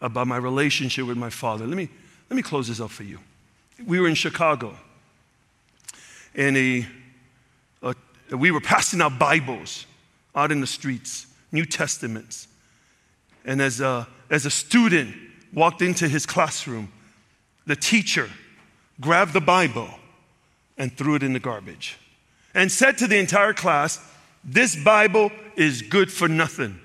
about 0.00 0.26
my 0.26 0.36
relationship 0.36 1.06
with 1.06 1.16
my 1.16 1.30
father. 1.30 1.66
Let 1.66 1.76
me, 1.76 1.88
let 2.28 2.36
me 2.36 2.42
close 2.42 2.68
this 2.68 2.80
up 2.80 2.90
for 2.90 3.02
you. 3.02 3.18
We 3.86 3.98
were 3.98 4.08
in 4.08 4.14
Chicago, 4.14 4.76
and 6.34 6.56
a, 6.56 6.86
a, 7.82 7.94
we 8.36 8.50
were 8.50 8.60
passing 8.74 9.00
out 9.00 9.18
Bibles 9.18 9.86
out 10.34 10.52
in 10.52 10.60
the 10.60 10.66
streets, 10.66 11.26
New 11.52 11.64
Testaments. 11.64 12.48
And 13.44 13.60
as 13.60 13.80
a, 13.80 14.08
as 14.30 14.46
a 14.46 14.50
student 14.50 15.14
walked 15.52 15.82
into 15.82 16.08
his 16.08 16.26
classroom, 16.26 16.90
the 17.66 17.76
teacher 17.76 18.30
grabbed 19.00 19.32
the 19.32 19.40
Bible 19.40 19.88
and 20.76 20.96
threw 20.96 21.14
it 21.14 21.22
in 21.22 21.32
the 21.32 21.40
garbage 21.40 21.98
and 22.54 22.70
said 22.70 22.98
to 22.98 23.06
the 23.06 23.18
entire 23.18 23.52
class, 23.52 24.00
This 24.42 24.76
Bible 24.76 25.30
is 25.56 25.82
good 25.82 26.12
for 26.12 26.28
nothing. 26.28 26.80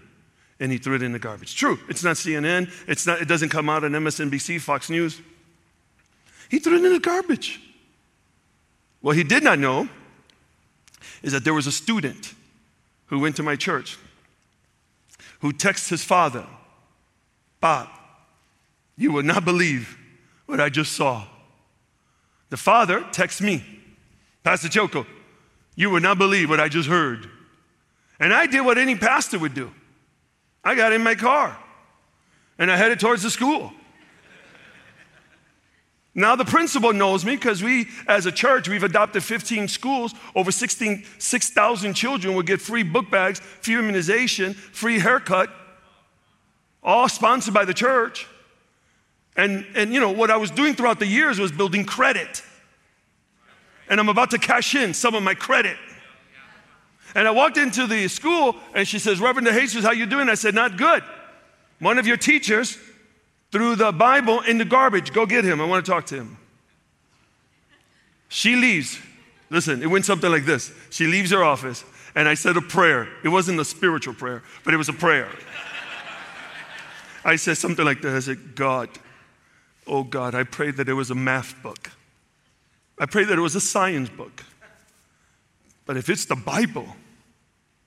And 0.60 0.72
he 0.72 0.78
threw 0.78 0.96
it 0.96 1.04
in 1.04 1.14
the 1.14 1.20
garbage. 1.20 1.56
True, 1.56 1.80
it's 1.88 2.04
not 2.04 2.18
CNN, 2.18 2.70
it's 2.88 3.08
not, 3.08 3.22
it 3.22 3.28
doesn't 3.30 3.50
come 3.50 3.70
out 3.70 3.86
on 3.86 3.92
MSNBC, 3.92 4.60
Fox 4.60 4.90
News. 4.90 5.22
He 6.50 6.60
threw 6.60 6.76
it 6.76 6.86
in 6.86 6.92
the 6.92 7.00
garbage. 7.00 7.62
What 9.02 9.16
he 9.16 9.24
did 9.24 9.44
not 9.44 9.60
know 9.60 9.88
is 11.22 11.32
that 11.32 11.46
there 11.46 11.54
was 11.54 11.68
a 11.68 11.72
student 11.72 12.34
who 13.06 13.20
went 13.20 13.38
to 13.38 13.44
my 13.44 13.56
church 13.56 13.98
who 15.40 15.52
texts 15.54 15.90
his 15.90 16.04
father, 16.04 16.46
Bob, 17.62 17.90
you 18.98 19.12
will 19.12 19.24
not 19.24 19.46
believe 19.46 19.98
what 20.46 20.60
I 20.60 20.70
just 20.70 20.94
saw. 20.94 21.26
The 22.50 22.58
father 22.58 23.06
texts 23.12 23.42
me, 23.42 23.64
Pastor 24.44 24.70
Choco, 24.70 25.06
you 25.76 25.90
would 25.90 26.04
not 26.04 26.18
believe 26.18 26.50
what 26.50 26.60
I 26.60 26.68
just 26.68 26.90
heard. 26.90 27.30
And 28.20 28.34
I 28.34 28.48
did 28.48 28.62
what 28.62 28.78
any 28.78 28.96
pastor 28.96 29.40
would 29.40 29.54
do. 29.54 29.72
I 30.64 30.76
got 30.76 30.92
in 30.92 31.04
my 31.04 31.16
car 31.16 31.58
and 32.58 32.70
I 32.70 32.76
headed 32.76 33.00
towards 33.00 33.24
the 33.24 33.30
school. 33.30 33.72
Now 36.16 36.36
the 36.36 36.46
principal 36.46 36.92
knows 36.92 37.24
me 37.24 37.36
because 37.36 37.64
we, 37.64 37.88
as 38.08 38.26
a 38.26 38.32
church, 38.32 38.68
we've 38.68 38.84
adopted 38.84 39.24
15 39.24 39.68
schools. 39.68 40.14
Over 40.36 40.52
6,000 40.52 41.94
children 41.94 42.36
will 42.36 42.44
get 42.44 42.62
free 42.62 42.84
book 42.84 43.10
bags, 43.12 43.40
free 43.40 43.76
immunization, 43.76 44.54
free 44.54 45.00
haircut, 45.00 45.50
all 46.82 47.08
sponsored 47.08 47.54
by 47.54 47.66
the 47.66 47.74
church. 47.74 48.28
And, 49.38 49.66
and 49.76 49.94
you 49.94 50.00
know, 50.00 50.12
what 50.12 50.32
I 50.32 50.38
was 50.38 50.52
doing 50.52 50.74
throughout 50.74 51.00
the 51.00 51.06
years 51.06 51.40
was 51.40 51.52
building 51.52 51.86
credit 51.86 52.44
and 53.90 54.00
I'm 54.00 54.08
about 54.08 54.32
to 54.32 54.38
cash 54.38 54.76
in 54.76 54.94
some 54.94 55.16
of 55.16 55.24
my 55.24 55.34
credit. 55.34 55.76
And 57.16 57.28
I 57.28 57.32
walked 57.32 57.58
into 57.58 57.88
the 57.88 58.08
school 58.08 58.56
and 58.76 58.88
she 58.88 59.00
says, 59.00 59.20
Reverend 59.20 59.48
De 59.48 59.60
Jesus, 59.60 59.84
how 59.84 59.92
you 59.92 60.06
doing? 60.06 60.30
I 60.30 60.36
said, 60.36 60.54
not 60.54 60.78
good. 60.78 61.04
One 61.80 61.98
of 61.98 62.06
your 62.06 62.18
teachers 62.18 62.78
threw 63.52 63.76
the 63.76 63.92
Bible 63.92 64.42
in 64.42 64.58
the 64.58 64.66
garbage. 64.66 65.14
Go 65.14 65.26
get 65.26 65.44
him. 65.44 65.62
I 65.62 65.66
want 65.66 65.86
to 65.86 65.92
talk 65.92 66.06
to 66.08 66.16
him. 66.16 66.38
She 68.28 68.56
leaves. 68.56 69.00
Listen, 69.50 69.82
it 69.82 69.88
went 69.88 70.06
something 70.06 70.30
like 70.30 70.46
this. 70.46 70.72
She 70.92 71.08
leaves 71.08 71.32
her 71.32 71.44
office 71.44 71.84
and 72.16 72.28
I 72.28 72.36
said 72.36 72.58
a 72.58 72.62
prayer. 72.62 73.08
It 73.24 73.30
wasn't 73.30 73.60
a 73.60 73.66
spiritual 73.66 74.14
prayer, 74.14 74.44
but 74.64 74.74
it 74.74 74.78
was 74.78 74.90
a 74.90 74.94
prayer. 74.94 75.30
I 77.26 77.36
said 77.36 77.58
something 77.58 77.84
like 77.84 78.02
this. 78.02 78.14
I 78.14 78.34
said, 78.34 78.56
God, 78.56 78.90
oh 79.88 80.04
God, 80.04 80.36
I 80.36 80.44
pray 80.44 80.72
that 80.72 80.88
it 80.88 80.94
was 80.94 81.10
a 81.12 81.16
math 81.16 81.62
book. 81.62 81.92
I 82.98 83.06
pray 83.06 83.24
that 83.24 83.38
it 83.38 83.42
was 83.42 83.56
a 83.56 83.62
science 83.62 84.10
book. 84.10 84.44
But 85.86 85.98
if 85.98 86.10
it's 86.10 86.26
the 86.26 86.36
Bible 86.36 86.88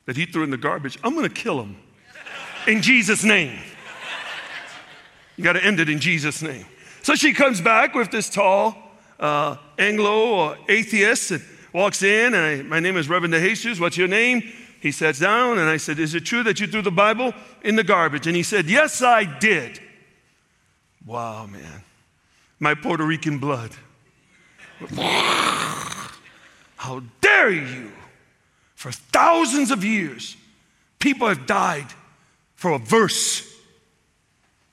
that 0.07 0.16
he 0.16 0.27
threw 0.27 0.42
in 0.42 0.51
the 0.51 0.57
garbage, 0.57 0.98
I'm 1.05 1.14
going 1.14 1.29
to 1.29 1.35
kill 1.35 1.62
him 1.62 1.77
in 2.66 2.83
Jesus' 2.83 3.22
name. 3.22 3.59
You 5.37 5.45
got 5.45 5.55
to 5.55 5.64
end 5.64 5.81
it 5.81 5.88
in 5.88 5.99
Jesus' 5.99 6.42
name. 6.42 6.66
So 7.03 7.14
she 7.14 7.33
comes 7.33 7.61
back 7.61 7.95
with 7.95 8.11
this 8.11 8.29
tall 8.29 8.77
uh, 9.18 9.57
Anglo 9.79 10.35
or 10.35 10.59
atheist 10.68 11.31
and 11.31 11.42
walks 11.73 12.03
in, 12.03 12.35
and 12.35 12.37
I, 12.37 12.62
my 12.62 12.81
name 12.81 12.97
is 12.97 13.09
Reverend 13.09 13.33
De 13.33 13.40
Jesus. 13.40 13.81
What's 13.81 13.97
your 13.97 14.09
name? 14.09 14.42
He 14.81 14.90
sits 14.90 15.21
down, 15.21 15.59
and 15.59 15.68
I 15.68 15.77
said, 15.77 15.99
Is 15.99 16.14
it 16.14 16.21
true 16.21 16.42
that 16.42 16.61
you 16.61 16.66
threw 16.66 16.83
the 16.83 16.90
Bible 16.90 17.33
in 17.62 17.77
the 17.77 17.85
garbage? 17.85 18.27
And 18.27 18.35
he 18.35 18.42
said, 18.42 18.66
Yes, 18.66 19.01
I 19.01 19.25
did. 19.25 19.81
Wow, 21.07 21.47
man. 21.47 21.83
My 22.59 22.75
Puerto 22.75 23.05
Rican 23.05 23.38
blood 23.38 23.71
how 26.77 27.03
dare 27.21 27.51
you? 27.51 27.92
For 28.75 28.90
thousands 28.90 29.71
of 29.71 29.85
years, 29.85 30.37
people 30.99 31.29
have 31.29 31.47
died 31.47 31.87
for 32.57 32.73
a 32.73 32.79
verse. 32.79 33.49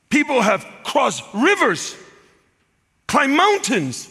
People 0.10 0.42
have 0.42 0.66
crossed 0.84 1.24
rivers, 1.34 1.96
climbed 3.08 3.36
mountains 3.36 4.10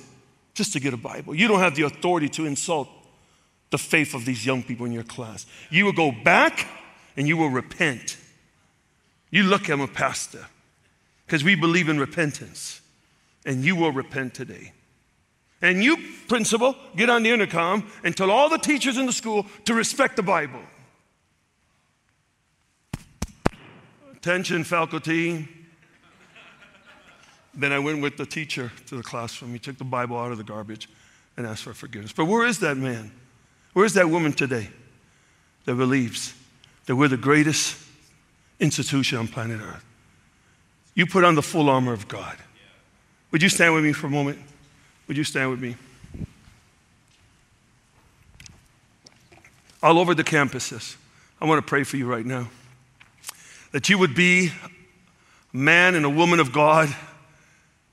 just 0.55 0.73
to 0.73 0.81
get 0.81 0.95
a 0.95 0.97
Bible. 0.97 1.35
You 1.35 1.49
don't 1.49 1.61
have 1.61 1.75
the 1.75 1.83
authority 1.83 2.29
to 2.31 2.47
insult 2.47 2.89
the 3.71 3.79
faith 3.79 4.15
of 4.15 4.25
these 4.25 4.47
young 4.47 4.63
people 4.63 4.87
in 4.87 4.93
your 4.93 5.05
class. 5.05 5.45
You 5.71 5.85
will 5.85 5.93
go 5.93 6.13
back 6.13 6.69
and 7.17 7.27
you 7.27 7.37
will 7.37 7.51
repent. 7.51 8.17
You 9.31 9.43
look, 9.43 9.69
I'm 9.69 9.81
a 9.81 9.89
pastor 9.89 10.47
because 11.27 11.45
we 11.45 11.55
believe 11.55 11.89
in 11.89 11.99
repentance, 12.01 12.81
and 13.45 13.63
you 13.63 13.77
will 13.77 13.93
repent 13.93 14.33
today. 14.33 14.73
And 15.61 15.85
you, 15.85 15.99
principal, 16.29 16.75
get 16.97 17.11
on 17.11 17.23
the 17.25 17.31
intercom 17.31 17.91
and 18.03 18.17
tell 18.17 18.31
all 18.31 18.49
the 18.49 18.57
teachers 18.57 18.97
in 18.97 19.05
the 19.05 19.13
school 19.13 19.45
to 19.67 19.75
respect 19.75 20.17
the 20.17 20.23
Bible. 20.23 20.63
Attention, 24.17 24.65
faculty. 24.65 25.49
Then 27.59 27.73
I 27.73 27.81
went 27.81 28.01
with 28.01 28.17
the 28.17 28.25
teacher 28.25 28.71
to 28.87 28.97
the 28.97 29.03
classroom. 29.03 29.53
He 29.53 29.59
took 29.59 29.79
the 29.79 29.85
Bible 29.85 30.17
out 30.17 30.31
of 30.31 30.39
the 30.39 30.45
garbage 30.45 30.89
and 31.37 31.45
asked 31.45 31.65
for 31.65 31.75
forgiveness. 31.75 32.13
But 32.13 32.27
where 32.27 32.47
is 32.47 32.61
that 32.61 32.77
man? 32.77 33.11
Where 33.73 33.85
is 33.85 33.95
that 33.95 34.09
woman 34.09 34.33
today 34.33 34.69
that 35.65 35.75
believes 35.75 36.35
that 36.87 36.95
we're 36.95 37.09
the 37.09 37.17
greatest 37.17 37.77
institution 38.61 39.19
on 39.19 39.27
planet 39.27 39.61
Earth? 39.61 39.85
You 40.95 41.05
put 41.05 41.25
on 41.25 41.35
the 41.35 41.43
full 41.43 41.69
armor 41.69 41.93
of 41.93 42.07
God. 42.07 42.37
Would 43.33 43.43
you 43.43 43.49
stand 43.49 43.75
with 43.75 43.83
me 43.83 43.93
for 43.93 44.07
a 44.07 44.11
moment? 44.11 44.39
Would 45.09 45.17
you 45.17 45.25
stand 45.25 45.51
with 45.51 45.61
me? 45.61 45.77
All 49.83 49.99
over 49.99 50.15
the 50.15 50.25
campuses, 50.25 50.97
I 51.41 51.45
want 51.45 51.65
to 51.65 51.69
pray 51.69 51.83
for 51.83 51.97
you 51.97 52.07
right 52.07 52.25
now. 52.25 52.51
That 53.73 53.89
you 53.89 53.99
would 53.99 54.15
be 54.15 54.53
a 55.53 55.57
man 55.57 55.97
and 55.97 56.05
a 56.05 56.11
woman 56.11 56.39
of 56.39 56.53
God 56.53 56.95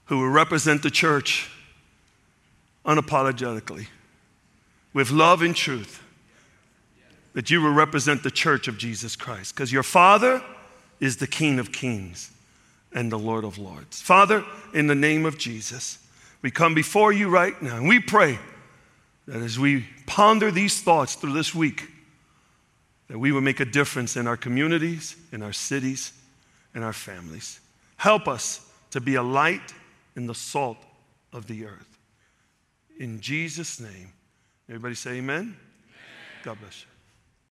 who 0.06 0.20
will 0.20 0.30
represent 0.30 0.84
the 0.84 0.92
church 0.92 1.50
unapologetically, 2.86 3.88
with 4.94 5.12
love 5.12 5.42
and 5.42 5.56
truth. 5.56 6.02
That 7.34 7.50
you 7.50 7.62
will 7.62 7.74
represent 7.74 8.24
the 8.24 8.32
church 8.32 8.68
of 8.68 8.78
Jesus 8.78 9.16
Christ, 9.16 9.56
because 9.56 9.72
your 9.72 9.84
Father 9.84 10.42
is 11.00 11.18
the 11.18 11.28
King 11.28 11.60
of 11.60 11.72
kings 11.72 12.32
and 12.94 13.12
the 13.12 13.20
Lord 13.20 13.44
of 13.44 13.58
lords. 13.58 14.02
Father, 14.02 14.46
in 14.74 14.88
the 14.88 14.96
name 14.96 15.26
of 15.26 15.38
Jesus, 15.38 16.00
we 16.42 16.50
come 16.50 16.74
before 16.74 17.12
you 17.12 17.28
right 17.28 17.60
now 17.62 17.76
and 17.76 17.88
we 17.88 18.00
pray 18.00 18.40
that 19.28 19.42
as 19.42 19.60
we 19.60 19.86
ponder 20.06 20.52
these 20.52 20.82
thoughts 20.82 21.16
through 21.16 21.34
this 21.34 21.54
week, 21.54 21.90
that 23.10 23.20
we 23.20 23.32
will 23.32 23.42
make 23.42 23.60
a 23.60 23.66
difference 23.66 24.16
in 24.16 24.28
our 24.28 24.38
communities, 24.38 25.16
in 25.32 25.42
our 25.42 25.52
cities, 25.52 26.14
in 26.74 26.84
our 26.84 26.94
families. 26.94 27.60
Help 27.98 28.28
us 28.28 28.66
to 28.92 29.02
be 29.02 29.16
a 29.16 29.24
light 29.24 29.74
in 30.16 30.28
the 30.28 30.36
salt 30.36 30.78
of 31.34 31.48
the 31.48 31.66
earth. 31.66 31.98
In 33.00 33.20
Jesus' 33.20 33.80
name. 33.80 34.14
Everybody 34.70 34.96
say 34.96 35.18
amen? 35.18 35.36
amen. 35.40 35.58
God 36.44 36.60
bless 36.60 36.82
you. 36.82 36.95